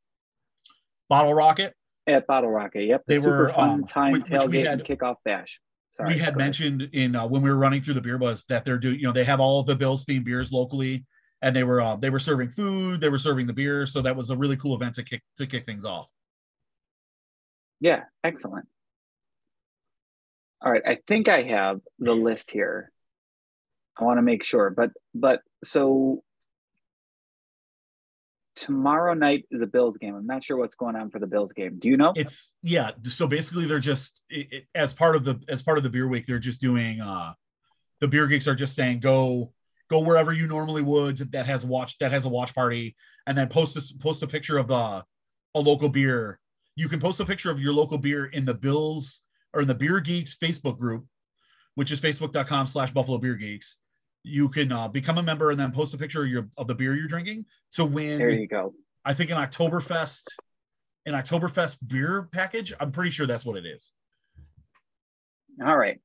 Bottle 1.08 1.34
Rocket. 1.34 1.74
At 2.06 2.26
Bottle 2.26 2.50
Rocket, 2.50 2.84
yep. 2.84 3.02
The 3.06 3.18
they 3.18 3.26
were 3.26 3.50
fun 3.50 3.70
um, 3.70 3.84
time 3.84 4.12
which, 4.12 4.30
which 4.30 4.40
tailgate 4.40 4.66
had, 4.66 4.80
and 4.80 4.84
kickoff 4.84 5.16
bash. 5.24 5.60
Sorry, 5.92 6.14
we 6.14 6.18
had 6.18 6.36
mentioned 6.36 6.82
in 6.92 7.16
uh, 7.16 7.26
when 7.26 7.42
we 7.42 7.50
were 7.50 7.56
running 7.56 7.82
through 7.82 7.94
the 7.94 8.00
beer 8.00 8.18
buzz 8.18 8.44
that 8.48 8.64
they're 8.64 8.78
doing, 8.78 9.00
you 9.00 9.06
know, 9.06 9.12
they 9.12 9.24
have 9.24 9.40
all 9.40 9.60
of 9.60 9.66
the 9.66 9.74
Bills 9.74 10.04
themed 10.04 10.24
beers 10.24 10.52
locally, 10.52 11.04
and 11.42 11.56
they 11.56 11.64
were 11.64 11.80
uh, 11.80 11.96
they 11.96 12.10
were 12.10 12.18
serving 12.18 12.50
food, 12.50 13.00
they 13.00 13.08
were 13.08 13.18
serving 13.18 13.46
the 13.46 13.52
beer, 13.52 13.86
so 13.86 14.02
that 14.02 14.14
was 14.14 14.30
a 14.30 14.36
really 14.36 14.56
cool 14.56 14.74
event 14.74 14.94
to 14.96 15.02
kick 15.02 15.22
to 15.38 15.46
kick 15.46 15.64
things 15.66 15.84
off. 15.84 16.08
Yeah, 17.80 18.02
excellent. 18.22 18.66
All 20.62 20.70
right, 20.70 20.82
I 20.86 20.98
think 21.06 21.28
I 21.28 21.42
have 21.42 21.80
the 21.98 22.12
list 22.12 22.50
here. 22.50 22.92
I 23.98 24.04
want 24.04 24.18
to 24.18 24.22
make 24.22 24.44
sure, 24.44 24.70
but 24.70 24.90
but 25.14 25.40
so 25.64 26.22
tomorrow 28.56 29.14
night 29.14 29.44
is 29.50 29.60
a 29.60 29.66
Bills 29.66 29.98
game. 29.98 30.14
I'm 30.14 30.26
not 30.26 30.42
sure 30.42 30.56
what's 30.56 30.74
going 30.74 30.96
on 30.96 31.10
for 31.10 31.18
the 31.18 31.26
Bills 31.26 31.52
game. 31.52 31.78
Do 31.78 31.88
you 31.88 31.96
know? 31.96 32.12
It's 32.16 32.50
yeah. 32.62 32.90
So 33.04 33.26
basically, 33.26 33.66
they're 33.66 33.78
just 33.78 34.22
it, 34.28 34.48
it, 34.50 34.64
as 34.74 34.92
part 34.92 35.14
of 35.14 35.24
the 35.24 35.40
as 35.48 35.62
part 35.62 35.78
of 35.78 35.84
the 35.84 35.90
beer 35.90 36.08
week, 36.08 36.26
they're 36.26 36.38
just 36.38 36.60
doing. 36.60 37.00
uh 37.00 37.34
The 38.00 38.08
beer 38.08 38.26
geeks 38.26 38.48
are 38.48 38.54
just 38.54 38.74
saying 38.74 39.00
go 39.00 39.52
go 39.88 40.00
wherever 40.00 40.32
you 40.32 40.46
normally 40.46 40.82
would 40.82 41.18
that 41.32 41.46
has 41.46 41.64
watch 41.64 41.98
that 41.98 42.10
has 42.10 42.24
a 42.24 42.28
watch 42.28 42.54
party, 42.54 42.96
and 43.26 43.38
then 43.38 43.48
post 43.48 43.74
this 43.74 43.92
post 43.92 44.22
a 44.22 44.26
picture 44.26 44.58
of 44.58 44.70
uh, 44.70 45.02
a 45.54 45.60
local 45.60 45.88
beer. 45.88 46.40
You 46.74 46.88
can 46.88 47.00
post 47.00 47.20
a 47.20 47.24
picture 47.24 47.50
of 47.50 47.60
your 47.60 47.72
local 47.72 47.98
beer 47.98 48.26
in 48.26 48.44
the 48.44 48.54
Bills 48.54 49.20
or 49.54 49.62
in 49.62 49.68
the 49.68 49.74
Beer 49.74 50.00
Geeks 50.00 50.36
Facebook 50.36 50.78
group, 50.78 51.06
which 51.74 51.90
is 51.90 52.00
facebook.com 52.00 52.66
slash 52.66 52.90
Buffalo 52.90 53.18
Beer 53.18 53.34
Geeks 53.36 53.78
you 54.26 54.48
can 54.48 54.72
uh, 54.72 54.88
become 54.88 55.18
a 55.18 55.22
member 55.22 55.52
and 55.52 55.60
then 55.60 55.70
post 55.70 55.94
a 55.94 55.98
picture 55.98 56.24
of 56.24 56.28
your 56.28 56.48
of 56.58 56.66
the 56.66 56.74
beer 56.74 56.96
you're 56.96 57.06
drinking 57.06 57.46
to 57.72 57.84
win. 57.84 58.18
There 58.18 58.30
you 58.30 58.48
go. 58.48 58.74
I 59.04 59.14
think 59.14 59.30
an 59.30 59.36
Oktoberfest, 59.36 60.24
an 61.06 61.14
Oktoberfest 61.14 61.76
beer 61.86 62.28
package. 62.32 62.74
I'm 62.80 62.90
pretty 62.90 63.12
sure 63.12 63.26
that's 63.26 63.44
what 63.44 63.56
it 63.56 63.64
is. 63.64 63.92
All 65.64 65.76
right, 65.76 66.00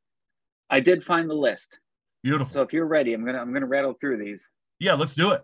I 0.70 0.82
did 0.82 1.04
find 1.04 1.28
the 1.30 1.36
list. 1.36 1.80
Beautiful. 2.22 2.54
So 2.54 2.62
if 2.62 2.74
you're 2.74 2.86
ready, 2.86 3.14
I'm 3.14 3.26
gonna 3.26 3.40
I'm 3.40 3.52
gonna 3.52 3.66
rattle 3.66 3.96
through 4.00 4.18
these. 4.18 4.52
Yeah, 4.80 4.94
let's 4.94 5.16
do 5.16 5.32
it. 5.32 5.42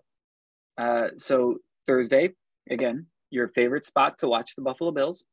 Uh, 0.78 1.08
so 1.16 1.56
Thursday, 1.84 2.30
again, 2.70 3.06
your 3.30 3.48
favorite 3.48 3.84
spot 3.84 4.18
to 4.18 4.28
watch 4.28 4.54
the 4.54 4.62
Buffalo 4.62 4.92
Bills. 4.92 5.24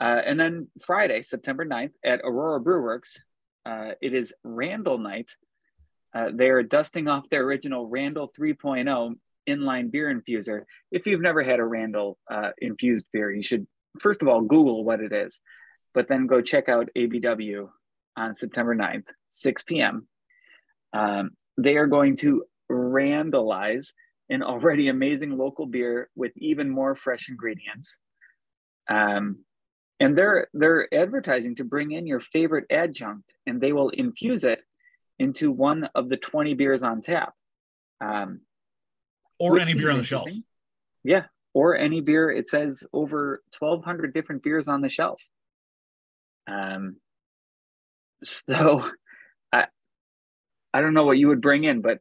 Uh, 0.00 0.22
and 0.24 0.40
then 0.40 0.68
Friday, 0.82 1.20
September 1.20 1.66
9th 1.66 1.92
at 2.02 2.20
Aurora 2.24 2.58
Brewworks, 2.58 3.18
uh, 3.66 3.92
it 4.00 4.14
is 4.14 4.32
Randall 4.42 4.96
night 4.96 5.30
uh, 6.14 6.30
they 6.32 6.48
are 6.48 6.62
dusting 6.62 7.08
off 7.08 7.28
their 7.30 7.42
original 7.42 7.86
Randall 7.86 8.32
3.0 8.38 9.14
inline 9.48 9.90
beer 9.90 10.12
infuser. 10.12 10.62
If 10.90 11.06
you've 11.06 11.20
never 11.20 11.42
had 11.42 11.60
a 11.60 11.64
Randall 11.64 12.18
uh, 12.30 12.50
infused 12.58 13.06
beer, 13.12 13.30
you 13.30 13.42
should 13.42 13.66
first 13.98 14.22
of 14.22 14.28
all 14.28 14.42
Google 14.42 14.84
what 14.84 15.00
it 15.00 15.12
is, 15.12 15.40
but 15.94 16.08
then 16.08 16.26
go 16.26 16.40
check 16.40 16.68
out 16.68 16.88
ABW 16.96 17.68
on 18.16 18.34
September 18.34 18.74
9th, 18.74 19.06
6 19.30 19.62
p.m. 19.62 20.06
Um, 20.92 21.30
they 21.56 21.76
are 21.76 21.86
going 21.86 22.16
to 22.16 22.44
Randallize 22.70 23.92
an 24.28 24.42
already 24.42 24.88
amazing 24.88 25.36
local 25.36 25.66
beer 25.66 26.08
with 26.14 26.32
even 26.36 26.70
more 26.70 26.94
fresh 26.94 27.28
ingredients. 27.28 28.00
Um, 28.88 29.44
and 29.98 30.16
they're 30.16 30.48
they're 30.54 30.92
advertising 30.94 31.56
to 31.56 31.64
bring 31.64 31.90
in 31.90 32.06
your 32.06 32.20
favorite 32.20 32.64
adjunct, 32.70 33.34
and 33.46 33.60
they 33.60 33.72
will 33.72 33.90
infuse 33.90 34.44
it 34.44 34.62
into 35.20 35.52
one 35.52 35.88
of 35.94 36.08
the 36.08 36.16
20 36.16 36.54
beers 36.54 36.82
on 36.82 37.02
tap. 37.02 37.34
Um, 38.00 38.40
or 39.38 39.60
any 39.60 39.74
beer 39.74 39.90
on 39.90 39.98
the 39.98 40.02
shelf. 40.02 40.30
Yeah, 41.04 41.24
or 41.52 41.76
any 41.76 42.00
beer. 42.00 42.30
It 42.30 42.48
says 42.48 42.84
over 42.92 43.42
1,200 43.58 44.14
different 44.14 44.42
beers 44.42 44.66
on 44.66 44.80
the 44.80 44.88
shelf. 44.88 45.20
Um, 46.50 46.96
so 48.24 48.90
I, 49.52 49.66
I 50.72 50.80
don't 50.80 50.94
know 50.94 51.04
what 51.04 51.18
you 51.18 51.28
would 51.28 51.42
bring 51.42 51.64
in, 51.64 51.82
but 51.82 51.98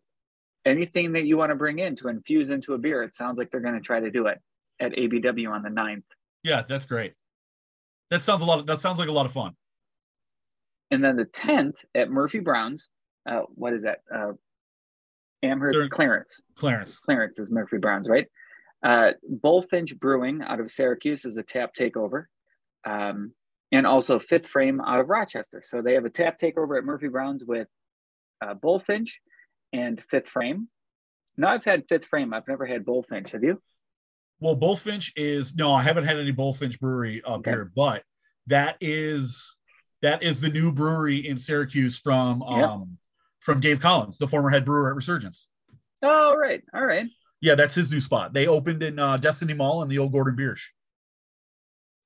anything 0.66 1.12
that 1.14 1.26
you 1.26 1.38
want 1.38 1.50
to 1.50 1.56
bring 1.56 1.80
in 1.80 1.96
to 1.98 2.08
infuse 2.08 2.52
into 2.52 2.74
a 2.74 2.78
beer, 2.78 3.04
it 3.04 3.14
sounds 3.14 3.38
like 3.38 3.52
they're 3.52 3.60
going 3.60 3.76
to 3.76 3.82
try 3.82 4.00
to 4.00 4.12
do 4.12 4.28
it 4.28 4.40
at 4.80 4.94
ABW 4.94 5.50
on 5.50 5.62
the 5.62 5.70
9th. 5.70 6.04
Yeah, 6.44 6.64
that's 6.68 6.86
great. 6.86 7.14
That 8.12 8.24
sounds 8.24 8.42
a 8.42 8.46
lot. 8.46 8.60
Of, 8.60 8.68
that 8.68 8.80
sounds 8.80 8.98
like 8.98 9.10
a 9.10 9.14
lot 9.14 9.26
of 9.26 9.34
fun. 9.34 9.56
And 10.90 11.04
then 11.04 11.18
the 11.18 11.26
10th 11.26 11.76
at 11.94 12.10
Murphy 12.10 12.40
Brown's, 12.40 12.90
uh, 13.30 13.42
what 13.56 13.74
is 13.74 13.84
that? 13.84 14.00
Uh, 14.13 14.34
Amherst 15.44 15.89
Clarence. 15.89 16.42
Clarence. 16.56 16.98
Clarence 16.98 17.39
is 17.39 17.50
Murphy 17.52 17.78
Brown's, 17.78 18.10
right? 18.10 18.28
Uh, 18.84 19.12
Bullfinch 19.28 19.98
Brewing 20.00 20.42
out 20.42 20.60
of 20.60 20.70
Syracuse 20.70 21.26
is 21.26 21.38
a 21.38 21.44
tap 21.44 21.74
takeover. 21.74 22.26
Um, 22.86 23.34
and 23.72 23.86
also 23.86 24.20
Fifth 24.20 24.48
Frame 24.48 24.82
out 24.82 25.00
of 25.00 25.10
Rochester. 25.10 25.62
So 25.63 25.82
they 25.82 25.94
have 25.94 26.06
a 26.06 26.10
tap 26.10 26.39
takeover 26.39 26.78
at 26.78 26.84
Murphy 26.84 27.08
Brown's 27.08 27.46
with 27.46 27.68
uh, 28.42 28.54
Bullfinch 28.54 29.22
and 29.74 30.02
Fifth 30.02 30.28
Frame. 30.28 30.68
Now 31.38 31.50
I've 31.50 31.63
had 31.63 31.84
Fifth 31.88 32.06
Frame. 32.06 32.34
I've 32.34 32.48
never 32.48 32.65
had 32.65 32.84
Bullfinch. 32.84 33.32
Have 33.32 33.44
you? 33.44 33.62
Well, 34.39 34.56
Bullfinch 34.56 35.12
is 35.15 35.56
no, 35.56 35.74
I 35.74 35.84
haven't 35.84 36.06
had 36.06 36.18
any 36.18 36.32
Bullfinch 36.32 36.80
Brewery 36.80 37.22
up 37.24 37.39
okay. 37.39 37.52
here, 37.52 37.72
but 37.76 38.04
that 38.48 38.78
is 38.82 39.56
that 40.02 40.24
is 40.24 40.42
the 40.42 40.50
new 40.50 40.72
brewery 40.72 41.28
in 41.28 41.38
Syracuse 41.38 42.00
from 42.00 42.42
um, 42.42 42.98
from 43.39 43.60
Dave 43.60 43.80
Collins, 43.80 44.17
the 44.17 44.28
former 44.28 44.49
head 44.49 44.65
brewer 44.65 44.89
at 44.89 44.95
Resurgence. 44.95 45.47
Oh, 46.04 46.36
right. 46.36 46.62
All 46.73 46.86
right. 46.86 47.08
Yeah, 47.41 47.56
that's 47.56 47.75
his 47.75 47.91
new 47.91 48.02
spot. 48.02 48.34
They 48.34 48.47
opened 48.47 48.84
in 48.84 48.99
uh, 48.99 49.17
Destiny 49.17 49.54
Mall 49.54 49.82
in 49.82 49.89
the 49.89 49.97
old 49.99 50.12
Gordon 50.12 50.36
Biersch. 50.36 50.62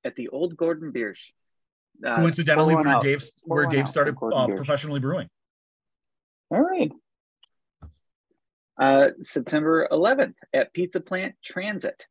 At 0.04 0.16
the 0.16 0.28
old 0.28 0.56
Gordon 0.56 0.92
Biersch. 0.92 1.18
Uh, 2.04 2.16
Coincidentally, 2.16 2.74
where 2.74 3.00
Dave 3.00 3.24
where 3.44 3.66
Dave 3.66 3.88
started 3.88 4.16
uh, 4.20 4.48
professionally 4.48 5.00
brewing. 5.00 5.28
All 6.50 6.60
right. 6.60 6.90
Uh, 8.80 9.10
September 9.20 9.88
11th 9.90 10.34
at 10.52 10.72
Pizza 10.72 11.00
Plant 11.00 11.36
Transit. 11.44 12.06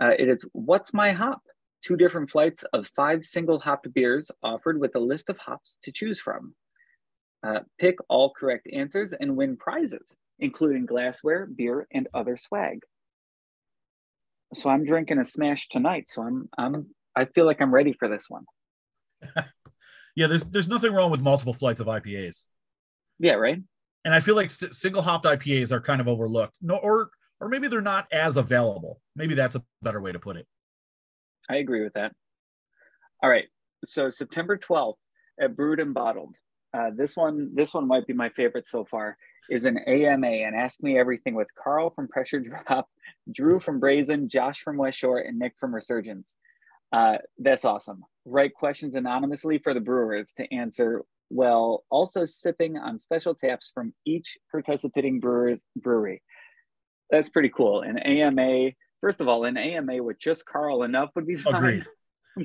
Uh, 0.00 0.12
it 0.18 0.28
is 0.28 0.48
What's 0.52 0.94
My 0.94 1.12
Hop? 1.12 1.42
Two 1.82 1.96
different 1.96 2.30
flights 2.30 2.64
of 2.72 2.88
five 2.96 3.24
single 3.24 3.60
hopped 3.60 3.92
beers 3.92 4.30
offered 4.42 4.80
with 4.80 4.96
a 4.96 5.00
list 5.00 5.28
of 5.28 5.38
hops 5.38 5.76
to 5.82 5.92
choose 5.92 6.18
from. 6.18 6.54
Uh, 7.42 7.60
pick 7.78 7.98
all 8.08 8.32
correct 8.32 8.68
answers 8.72 9.12
and 9.12 9.36
win 9.36 9.56
prizes, 9.56 10.16
including 10.38 10.86
glassware, 10.86 11.46
beer, 11.46 11.86
and 11.92 12.08
other 12.12 12.36
swag. 12.36 12.80
So 14.54 14.70
I'm 14.70 14.84
drinking 14.84 15.18
a 15.18 15.24
smash 15.24 15.68
tonight. 15.68 16.08
So 16.08 16.22
I'm 16.22 16.48
I'm 16.56 16.86
I 17.14 17.26
feel 17.26 17.46
like 17.46 17.60
I'm 17.60 17.72
ready 17.72 17.92
for 17.92 18.08
this 18.08 18.28
one. 18.28 18.44
yeah, 20.16 20.26
there's 20.26 20.44
there's 20.44 20.68
nothing 20.68 20.92
wrong 20.92 21.10
with 21.10 21.20
multiple 21.20 21.54
flights 21.54 21.80
of 21.80 21.86
IPAs. 21.86 22.44
Yeah, 23.18 23.34
right. 23.34 23.58
And 24.04 24.14
I 24.14 24.20
feel 24.20 24.36
like 24.36 24.46
s- 24.46 24.78
single 24.78 25.02
hopped 25.02 25.26
IPAs 25.26 25.70
are 25.70 25.80
kind 25.80 26.00
of 26.00 26.08
overlooked. 26.08 26.54
No, 26.62 26.76
or 26.76 27.10
or 27.40 27.48
maybe 27.48 27.68
they're 27.68 27.80
not 27.80 28.06
as 28.12 28.36
available. 28.36 29.00
Maybe 29.14 29.34
that's 29.34 29.54
a 29.54 29.62
better 29.82 30.00
way 30.00 30.12
to 30.12 30.18
put 30.18 30.36
it. 30.36 30.46
I 31.48 31.56
agree 31.56 31.82
with 31.82 31.94
that. 31.94 32.12
All 33.22 33.30
right. 33.30 33.46
So 33.84 34.10
September 34.10 34.58
12th 34.58 34.96
at 35.40 35.56
Brewed 35.56 35.80
and 35.80 35.94
Bottled, 35.94 36.36
uh, 36.78 36.90
this 36.94 37.16
one, 37.16 37.50
this 37.54 37.74
one 37.74 37.86
might 37.88 38.06
be 38.06 38.12
my 38.12 38.28
favorite 38.30 38.66
so 38.66 38.84
far. 38.84 39.16
Is 39.50 39.64
an 39.64 39.78
AMA 39.86 40.26
and 40.26 40.54
Ask 40.54 40.82
Me 40.82 40.98
Everything 40.98 41.34
with 41.34 41.48
Carl 41.54 41.90
from 41.90 42.06
Pressure 42.06 42.40
Drop, 42.40 42.88
Drew 43.32 43.58
from 43.58 43.80
Brazen, 43.80 44.28
Josh 44.28 44.60
from 44.60 44.76
West 44.76 44.98
Shore, 44.98 45.18
and 45.18 45.38
Nick 45.38 45.54
from 45.58 45.74
Resurgence. 45.74 46.34
Uh, 46.92 47.16
that's 47.38 47.64
awesome. 47.64 48.02
Write 48.26 48.54
questions 48.54 48.94
anonymously 48.94 49.58
for 49.58 49.72
the 49.72 49.80
brewers 49.80 50.32
to 50.36 50.54
answer 50.54 51.02
while 51.28 51.84
also 51.90 52.24
sipping 52.24 52.76
on 52.76 52.98
special 52.98 53.34
taps 53.34 53.70
from 53.74 53.92
each 54.06 54.38
participating 54.50 55.20
brewer's 55.20 55.64
brewery. 55.76 56.22
That's 57.10 57.28
pretty 57.28 57.50
cool. 57.50 57.82
An 57.82 57.98
AMA, 57.98 58.70
first 59.00 59.20
of 59.20 59.28
all, 59.28 59.44
an 59.44 59.56
AMA 59.56 60.02
with 60.02 60.18
just 60.18 60.46
Carl 60.46 60.82
enough 60.82 61.10
would 61.14 61.26
be 61.26 61.36
fine. 61.36 61.54
Agreed. 61.54 61.86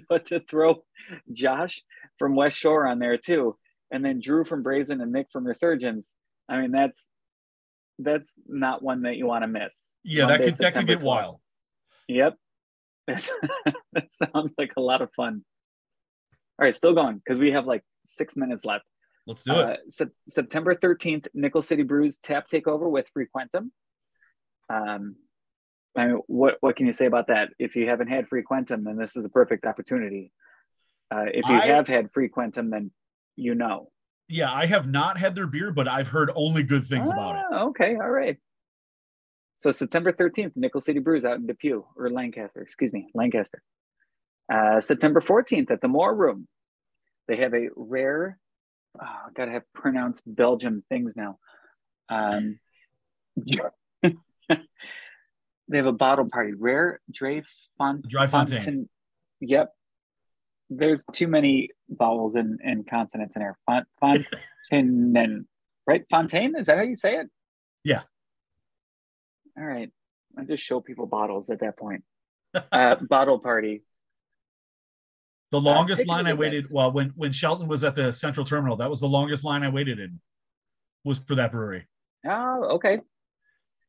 But 0.10 0.26
to 0.28 0.40
throw 0.40 0.84
Josh 1.32 1.84
from 2.18 2.36
West 2.36 2.58
Shore 2.58 2.88
on 2.88 2.98
there 2.98 3.16
too, 3.20 3.56
and 3.94 4.04
then 4.04 4.20
Drew 4.20 4.44
from 4.44 4.64
Brazen 4.64 5.00
and 5.00 5.12
Nick 5.14 5.28
from 5.32 5.46
Resurgence. 5.46 6.14
I 6.50 6.60
mean, 6.60 6.72
that's 6.72 7.02
that's 8.00 8.34
not 8.48 8.82
one 8.82 9.04
that 9.04 9.16
you 9.16 9.28
want 9.28 9.44
to 9.44 9.48
miss. 9.48 9.96
Yeah, 10.04 10.26
Monday, 10.26 10.38
that 10.38 10.46
could 10.46 10.56
September 10.58 10.74
that 10.74 10.80
could 10.80 10.88
get 10.88 11.00
12th. 11.00 11.04
wild. 11.04 11.40
Yep, 12.10 12.36
that 13.08 14.12
sounds 14.12 14.52
like 14.58 14.74
a 14.76 14.82
lot 14.82 15.02
of 15.02 15.14
fun. 15.14 15.46
All 16.60 16.66
right, 16.66 16.76
still 16.76 16.94
going 16.94 17.22
because 17.24 17.40
we 17.40 17.52
have 17.52 17.66
like 17.66 17.84
six 18.06 18.36
minutes 18.36 18.66
left. 18.66 18.84
Let's 19.26 19.44
do 19.44 19.54
it. 19.54 19.66
Uh, 19.66 19.76
Se- 19.88 20.06
September 20.28 20.76
13th, 20.76 21.28
Nickel 21.34 21.62
City 21.62 21.84
Brews 21.84 22.18
tap 22.18 22.50
takeover 22.50 22.90
with 22.92 23.08
Frequentum. 23.18 23.70
Um, 24.70 25.16
I 25.96 26.08
mean, 26.08 26.22
what 26.28 26.58
what 26.62 26.76
can 26.76 26.88
you 26.88 26.94
say 26.94 27.06
about 27.06 27.28
that? 27.28 27.50
If 27.60 27.76
you 27.76 27.88
haven't 27.88 28.08
had 28.08 28.28
Frequentum, 28.28 28.84
then 28.84 28.98
this 28.98 29.16
is 29.16 29.24
a 29.24 29.30
perfect 29.30 29.66
opportunity. 29.66 30.32
Uh, 31.14 31.26
if 31.28 31.48
you 31.48 31.56
I- 31.56 31.68
have 31.68 31.88
had 31.88 32.12
Frequentum, 32.12 32.72
then 32.72 32.92
you 33.36 33.56
know. 33.56 33.90
Yeah, 34.30 34.52
I 34.52 34.66
have 34.66 34.88
not 34.88 35.18
had 35.18 35.36
their 35.36 35.48
beer, 35.48 35.72
but 35.72 35.88
I've 35.88 36.08
heard 36.08 36.32
only 36.36 36.64
good 36.64 36.86
things 36.88 37.10
about 37.10 37.36
it. 37.36 37.46
Ah, 37.52 37.64
Okay, 37.66 37.96
all 37.96 38.10
right. 38.10 38.38
So 39.58 39.72
September 39.72 40.12
13th, 40.12 40.54
Nickel 40.56 40.82
City 40.82 41.00
Brews 41.00 41.24
out 41.26 41.38
in 41.38 41.46
Depew 41.48 41.86
or 41.96 42.10
Lancaster, 42.10 42.62
excuse 42.62 42.92
me, 42.92 43.08
Lancaster. 43.14 43.62
Uh, 44.52 44.82
September 44.82 45.22
14th 45.22 45.72
at 45.72 45.80
the 45.82 45.88
Moore 45.88 46.14
Room. 46.14 46.48
They 47.28 47.38
have 47.38 47.54
a 47.54 47.70
rare, 47.76 48.38
oh, 49.02 49.06
I 49.06 49.30
gotta 49.34 49.52
have 49.52 49.64
pronounced 49.74 50.24
Belgium 50.26 50.84
things 50.90 51.16
now. 51.16 51.38
Um, 52.10 52.60
they 53.38 54.12
have 55.74 55.86
a 55.86 55.94
bottle 55.94 56.28
party, 56.30 56.54
rare 56.54 57.00
Dre 57.12 57.44
Font- 57.78 58.08
Dry 58.08 58.28
Fontaine. 58.28 58.60
Fontaine. 58.60 58.90
Yep. 59.40 59.74
There's 60.78 61.04
too 61.12 61.28
many 61.28 61.70
vowels 61.90 62.36
and, 62.36 62.60
and 62.64 62.88
consonants 62.88 63.36
in 63.36 63.42
there. 63.42 63.58
Font, 63.66 63.88
Fontaine, 64.00 65.46
right? 65.88 66.04
Fontaine, 66.10 66.56
is 66.58 66.68
that 66.68 66.78
how 66.78 66.84
you 66.84 66.96
say 66.96 67.16
it? 67.16 67.28
Yeah. 67.84 68.02
All 69.58 69.66
right. 69.66 69.92
I 70.38 70.44
just 70.44 70.64
show 70.64 70.80
people 70.80 71.06
bottles 71.06 71.50
at 71.50 71.60
that 71.60 71.78
point. 71.78 72.04
Uh, 72.54 72.96
bottle 73.10 73.40
party. 73.40 73.84
The 75.52 75.62
longest 75.62 76.00
take 76.00 76.08
it 76.08 76.10
line 76.10 76.26
I 76.26 76.34
waited, 76.34 76.66
well, 76.72 76.92
when 76.92 77.10
when 77.16 77.32
Shelton 77.32 77.68
was 77.68 77.84
at 77.84 77.94
the 77.94 78.12
Central 78.12 78.44
Terminal, 78.44 78.78
that 78.78 78.90
was 78.90 79.00
the 79.00 79.08
longest 79.08 79.44
line 79.44 79.62
I 79.62 79.70
waited 79.70 80.00
in, 80.00 80.20
was 81.04 81.20
for 81.20 81.36
that 81.36 81.52
brewery. 81.52 81.88
Oh, 82.26 82.76
okay. 82.76 83.02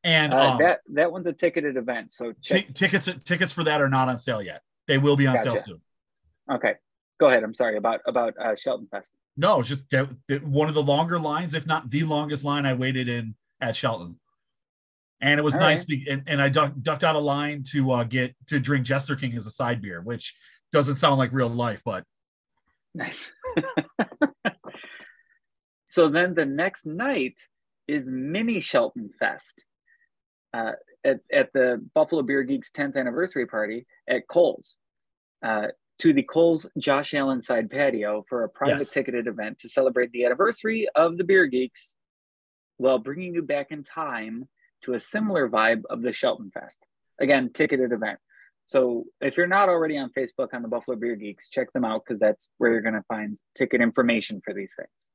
And 0.03 0.35
Uh, 0.35 0.37
um, 0.37 0.59
that 0.59 0.81
that 0.93 1.11
one's 1.11 1.27
a 1.27 1.33
ticketed 1.33 1.79
event. 1.79 2.13
So 2.13 2.35
check. 2.43 2.67
ti- 2.67 2.73
tickets 2.75 3.09
tickets 3.25 3.53
for 3.55 3.65
that 3.65 3.81
are 3.81 3.89
not 3.89 4.09
on 4.09 4.19
sale 4.19 4.43
yet. 4.43 4.61
They 4.87 4.99
will 4.99 5.17
be 5.17 5.27
on 5.27 5.39
sale 5.39 5.57
soon. 5.57 5.81
Okay, 6.53 6.75
go 7.19 7.29
ahead. 7.29 7.43
I'm 7.43 7.55
sorry 7.55 7.77
about 7.77 8.01
about 8.07 8.35
uh, 8.39 8.55
Shelton 8.55 8.89
Fest. 8.91 9.13
No, 9.37 9.63
just 9.63 9.89
that, 9.91 10.09
that 10.29 10.47
one 10.47 10.69
of 10.69 10.75
the 10.75 10.83
longer 10.83 11.19
lines, 11.19 11.55
if 11.55 11.67
not 11.67 11.91
the 11.91 12.05
longest 12.05 12.45
line 12.45 12.67
I 12.67 12.75
waited 12.75 13.09
in 13.09 13.35
at 13.61 13.77
Shelton. 13.77 14.19
And 15.21 15.41
it 15.41 15.43
was 15.43 15.55
All 15.55 15.61
nice, 15.61 15.81
right. 15.81 15.89
be, 15.89 16.07
and, 16.11 16.23
and 16.27 16.43
I 16.43 16.51
duck, 16.51 16.73
ducked 16.83 17.03
out 17.03 17.17
a 17.17 17.21
line 17.21 17.65
to 17.73 17.93
uh, 17.93 18.05
get 18.05 18.35
to 18.49 18.61
drink 18.61 18.85
Jester 18.85 19.17
King 19.17 19.35
as 19.37 19.47
a 19.47 19.51
side 19.51 19.81
beer, 19.81 20.03
which 20.03 20.35
doesn't 20.73 20.97
sound 20.97 21.19
like 21.19 21.33
real 21.33 21.49
life, 21.49 21.81
but 21.85 22.05
Nice. 22.95 23.33
so 25.87 26.09
then 26.09 26.35
the 26.35 26.45
next 26.45 26.87
night 26.87 27.41
is 27.89 28.09
mini 28.09 28.61
Shelton 28.61 29.11
Fest 29.19 29.65
uh, 30.53 30.73
at, 31.05 31.21
at 31.33 31.53
the 31.53 31.85
Buffalo 31.95 32.23
Beer 32.23 32.45
Geeks 32.45 32.71
10th 32.71 32.97
anniversary 32.97 33.47
party 33.47 33.87
at 34.09 34.29
Cole's 34.29 34.77
uh, 35.45 35.69
to 36.01 36.13
the 36.13 36.23
Cole's 36.23 36.67
Josh 36.79 37.15
Allen 37.15 37.41
side 37.41 37.71
patio 37.71 38.25
for 38.29 38.43
a 38.45 38.49
private 38.49 38.81
Yes. 38.81 38.91
ticketed 38.91 39.27
event 39.27 39.59
to 39.61 39.69
celebrate 39.69 40.11
the 40.13 40.25
anniversary 40.25 40.89
of 40.95 41.17
the 41.19 41.25
Beer 41.25 41.47
Geeks 41.47 41.95
while 42.79 42.99
bringing 42.99 43.35
you 43.35 43.43
back 43.43 43.71
in 43.71 43.83
time 43.85 44.49
to 44.83 44.95
a 44.95 45.01
similar 45.01 45.49
vibe 45.49 45.83
of 45.89 46.03
the 46.03 46.13
Shelton 46.13 46.51
Fest. 46.53 46.81
Again, 47.21 47.51
ticketed 47.53 47.93
event. 47.93 48.19
So 48.67 49.05
if 49.21 49.37
you're 49.37 49.47
not 49.47 49.69
already 49.69 49.97
on 49.99 50.11
Facebook 50.17 50.49
on 50.53 50.63
the 50.63 50.69
Buffalo 50.69 50.97
Beer 50.97 51.17
Geeks, 51.17 51.49
check 51.51 51.73
them 51.73 51.85
out 51.85 52.03
because 52.05 52.19
that's 52.19 52.49
where 52.59 52.73
you're 52.73 52.81
going 52.81 52.95
to 52.95 53.05
find 53.09 53.39
ticket 53.55 53.81
information 53.81 54.41
for 54.45 54.53
these 54.55 54.75
things. 54.77 55.11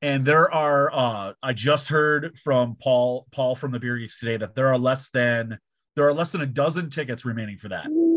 and 0.00 0.24
there 0.24 0.48
are 0.54 0.92
uh 0.94 1.32
I 1.42 1.52
just 1.52 1.88
heard 1.88 2.38
from 2.38 2.76
Paul 2.80 3.26
Paul 3.32 3.56
from 3.56 3.72
the 3.72 3.80
Beer 3.80 3.98
Geeks 3.98 4.18
today 4.20 4.36
that 4.38 4.54
there 4.54 4.68
are 4.68 4.78
less 4.78 5.10
than 5.10 5.58
there 5.96 6.06
are 6.06 6.14
less 6.14 6.30
than 6.32 6.40
a 6.40 6.46
dozen 6.46 6.88
tickets 6.90 7.24
remaining 7.24 7.58
for 7.58 7.68
that. 7.70 7.88
Ooh, 7.88 8.07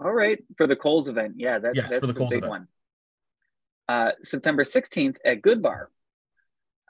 all 0.00 0.12
right, 0.12 0.38
for 0.56 0.66
the 0.66 0.76
Coles 0.76 1.08
event, 1.08 1.34
yeah, 1.36 1.58
that, 1.58 1.74
Yes, 1.74 1.90
that's 1.90 2.00
for 2.00 2.06
the 2.06 2.12
a 2.12 2.16
Cole's 2.16 2.30
big 2.30 2.38
event. 2.38 2.50
one. 2.50 2.68
Uh, 3.88 4.12
September 4.22 4.64
16th 4.64 5.16
at 5.24 5.42
Good 5.42 5.62
Bar, 5.62 5.90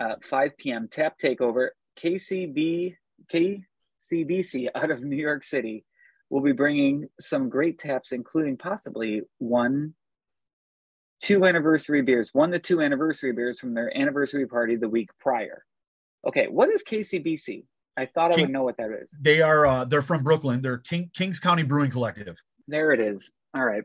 uh, 0.01 0.15
5 0.23 0.57
p.m. 0.57 0.89
Tap 0.91 1.17
Takeover. 1.19 1.69
KCB 1.99 2.95
KCBC 3.33 4.69
out 4.75 4.91
of 4.91 5.03
New 5.03 5.17
York 5.17 5.43
City 5.43 5.85
will 6.31 6.43
be 6.43 6.53
bringing 6.53 7.09
some 7.19 7.49
great 7.49 7.79
taps, 7.79 8.13
including 8.13 8.57
possibly 8.57 9.23
one, 9.39 9.95
two 11.21 11.45
anniversary 11.45 12.03
beers, 12.03 12.31
one 12.33 12.51
to 12.53 12.59
two 12.59 12.81
anniversary 12.81 13.33
beers 13.33 13.59
from 13.59 13.75
their 13.75 13.97
anniversary 13.97 14.47
party 14.47 14.77
the 14.77 14.89
week 14.89 15.11
prior. 15.19 15.65
Okay, 16.27 16.47
what 16.49 16.69
is 16.69 16.83
KCBC? 16.85 17.65
I 17.97 18.07
thought 18.07 18.33
I 18.33 18.41
would 18.41 18.51
know 18.51 18.63
what 18.63 18.77
that 18.77 18.91
is. 19.03 19.11
They 19.21 19.43
are 19.43 19.67
uh 19.67 19.85
they're 19.85 20.03
from 20.03 20.23
Brooklyn. 20.23 20.63
They're 20.63 20.79
King 20.79 21.11
Kings 21.15 21.41
County 21.41 21.65
Brewing 21.65 21.91
Collective. 21.91 22.37
There 22.69 22.93
it 22.93 23.01
is. 23.01 23.33
All 23.55 23.65
right. 23.65 23.83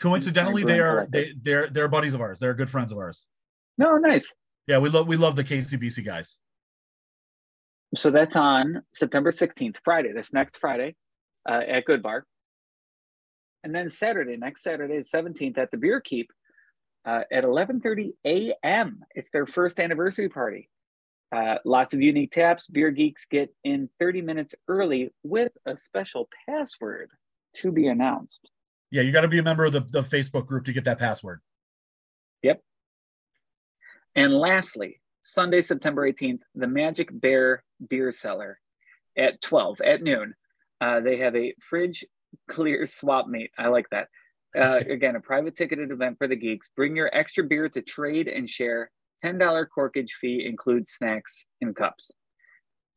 Coincidentally, 0.00 0.62
they 0.62 0.78
are 0.78 1.06
they 1.10 1.32
they're 1.42 1.68
they're 1.68 1.88
buddies 1.88 2.14
of 2.14 2.20
ours. 2.20 2.38
They're 2.38 2.54
good 2.54 2.70
friends 2.70 2.92
of 2.92 2.98
ours. 2.98 3.24
No, 3.78 3.96
nice. 3.96 4.34
Yeah, 4.66 4.78
we 4.78 4.88
love 4.88 5.06
we 5.08 5.16
love 5.16 5.36
the 5.36 5.44
KCBC 5.44 6.04
guys. 6.04 6.36
So 7.94 8.10
that's 8.10 8.36
on 8.36 8.82
September 8.92 9.30
16th, 9.30 9.76
Friday, 9.84 10.12
this 10.12 10.32
next 10.32 10.56
Friday 10.56 10.96
uh, 11.48 11.60
at 11.68 11.84
Good 11.84 12.02
Bar. 12.02 12.24
And 13.64 13.74
then 13.74 13.88
Saturday, 13.90 14.36
next 14.36 14.62
Saturday, 14.62 15.00
17th 15.00 15.58
at 15.58 15.70
the 15.70 15.76
Beer 15.76 16.00
Keep 16.00 16.32
uh, 17.04 17.20
at 17.30 17.44
11.30 17.44 18.12
a.m. 18.24 19.00
It's 19.14 19.30
their 19.30 19.46
first 19.46 19.78
anniversary 19.78 20.30
party. 20.30 20.70
Uh, 21.34 21.56
lots 21.64 21.92
of 21.92 22.00
unique 22.00 22.32
taps. 22.32 22.66
Beer 22.66 22.90
Geeks 22.90 23.26
get 23.26 23.54
in 23.62 23.88
30 23.98 24.22
minutes 24.22 24.54
early 24.68 25.10
with 25.22 25.52
a 25.66 25.76
special 25.76 26.28
password 26.48 27.10
to 27.54 27.72
be 27.72 27.86
announced. 27.88 28.50
Yeah, 28.90 29.02
you 29.02 29.12
got 29.12 29.22
to 29.22 29.28
be 29.28 29.38
a 29.38 29.42
member 29.42 29.64
of 29.64 29.72
the, 29.72 29.80
the 29.90 30.02
Facebook 30.02 30.46
group 30.46 30.66
to 30.66 30.72
get 30.72 30.84
that 30.84 30.98
password. 30.98 31.40
Yep. 32.42 32.60
And 34.14 34.34
lastly, 34.34 35.00
Sunday, 35.22 35.62
September 35.62 36.10
18th, 36.10 36.40
the 36.54 36.66
Magic 36.66 37.08
Bear 37.10 37.64
Beer 37.88 38.10
Cellar 38.10 38.58
at 39.16 39.40
12 39.40 39.80
at 39.80 40.02
noon. 40.02 40.34
Uh, 40.80 41.00
they 41.00 41.18
have 41.18 41.34
a 41.36 41.54
fridge 41.60 42.04
clear 42.48 42.86
swap 42.86 43.28
meet. 43.28 43.50
I 43.58 43.68
like 43.68 43.88
that. 43.90 44.08
Uh, 44.56 44.76
again, 44.90 45.16
a 45.16 45.20
private 45.20 45.56
ticketed 45.56 45.90
event 45.90 46.18
for 46.18 46.28
the 46.28 46.36
geeks. 46.36 46.70
Bring 46.76 46.96
your 46.96 47.10
extra 47.14 47.44
beer 47.44 47.68
to 47.70 47.82
trade 47.82 48.28
and 48.28 48.48
share. 48.48 48.90
$10 49.24 49.66
corkage 49.76 50.10
fee 50.20 50.44
includes 50.44 50.90
snacks 50.90 51.46
and 51.60 51.76
cups. 51.76 52.10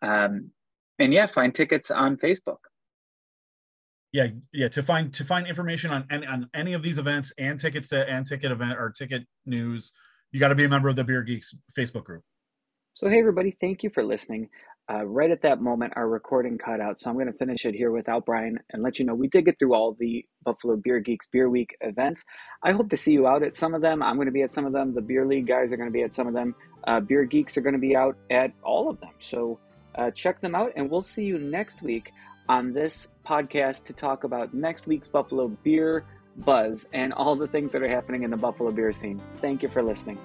Um, 0.02 0.52
and 0.98 1.14
yeah, 1.14 1.28
find 1.28 1.54
tickets 1.54 1.92
on 1.92 2.18
Facebook. 2.18 2.58
Yeah, 4.16 4.28
yeah. 4.54 4.70
To 4.70 4.82
find 4.82 5.14
to 5.16 5.26
find 5.26 5.46
information 5.46 5.92
on 5.92 6.06
any 6.10 6.26
on 6.26 6.50
any 6.54 6.72
of 6.72 6.82
these 6.82 6.98
events 6.98 7.34
and 7.38 7.60
tickets 7.60 7.92
and 7.92 8.26
ticket 8.26 8.50
event 8.50 8.80
or 8.80 8.90
ticket 8.90 9.24
news, 9.46 9.92
you 10.32 10.40
got 10.40 10.48
to 10.48 10.56
be 10.56 10.64
a 10.64 10.70
member 10.70 10.88
of 10.88 10.96
the 10.96 11.04
Beer 11.04 11.22
Geeks 11.22 11.54
Facebook 11.78 12.06
group. 12.06 12.24
So, 12.94 13.10
hey, 13.10 13.20
everybody, 13.20 13.58
thank 13.60 13.84
you 13.84 13.90
for 13.90 14.06
listening. 14.06 14.48
Uh, 14.90 15.06
right 15.06 15.32
at 15.32 15.42
that 15.42 15.62
moment, 15.62 15.92
our 15.98 16.08
recording 16.08 16.58
cut 16.58 16.80
out. 16.80 16.98
So, 16.98 17.10
I'm 17.10 17.18
going 17.18 17.28
to 17.28 17.38
finish 17.38 17.66
it 17.66 17.76
here 17.76 17.92
without 17.92 18.26
Brian 18.26 18.58
and 18.70 18.82
let 18.82 19.00
you 19.00 19.06
know 19.06 19.14
we 19.14 19.28
did 19.28 19.44
get 19.44 19.60
through 19.60 19.74
all 19.74 19.98
the 20.00 20.24
Buffalo 20.46 20.78
Beer 20.78 21.02
Geeks 21.02 21.28
Beer 21.28 21.50
Week 21.50 21.76
events. 21.82 22.24
I 22.64 22.72
hope 22.72 22.90
to 22.92 22.98
see 22.98 23.12
you 23.12 23.28
out 23.28 23.44
at 23.44 23.54
some 23.54 23.74
of 23.74 23.82
them. 23.82 24.02
I'm 24.02 24.16
going 24.16 24.28
to 24.28 24.32
be 24.32 24.44
at 24.44 24.52
some 24.52 24.66
of 24.66 24.72
them. 24.72 24.94
The 24.94 25.02
Beer 25.02 25.26
League 25.28 25.46
guys 25.48 25.74
are 25.74 25.78
going 25.78 25.90
to 25.90 25.94
be 25.94 26.04
at 26.04 26.14
some 26.14 26.26
of 26.26 26.34
them. 26.34 26.56
Uh, 26.88 27.02
Beer 27.02 27.26
Geeks 27.26 27.58
are 27.58 27.62
going 27.62 27.74
to 27.74 27.80
be 27.80 27.98
out 27.98 28.16
at 28.32 28.54
all 28.64 28.90
of 28.90 28.98
them. 29.02 29.12
So, 29.20 29.60
uh, 29.96 30.12
check 30.12 30.40
them 30.40 30.56
out, 30.56 30.72
and 30.78 30.90
we'll 30.90 31.02
see 31.02 31.26
you 31.26 31.38
next 31.38 31.82
week 31.82 32.14
on 32.48 32.74
this 32.74 33.08
podcast 33.26 33.86
to 33.86 33.94
talk 33.94 34.24
about 34.24 34.54
next 34.54 34.88
week's 34.88 35.08
Buffalo 35.08 35.48
Beer 35.64 36.06
Buzz 36.38 36.88
and 36.94 37.14
all 37.14 37.36
the 37.36 37.48
things 37.48 37.72
that 37.72 37.82
are 37.82 37.90
happening 37.90 38.24
in 38.24 38.32
the 38.32 38.38
Buffalo 38.38 38.72
beer 38.72 38.92
scene. 38.92 39.22
Thank 39.36 39.64
you 39.64 39.70
for 39.70 39.82
listening. 39.82 40.18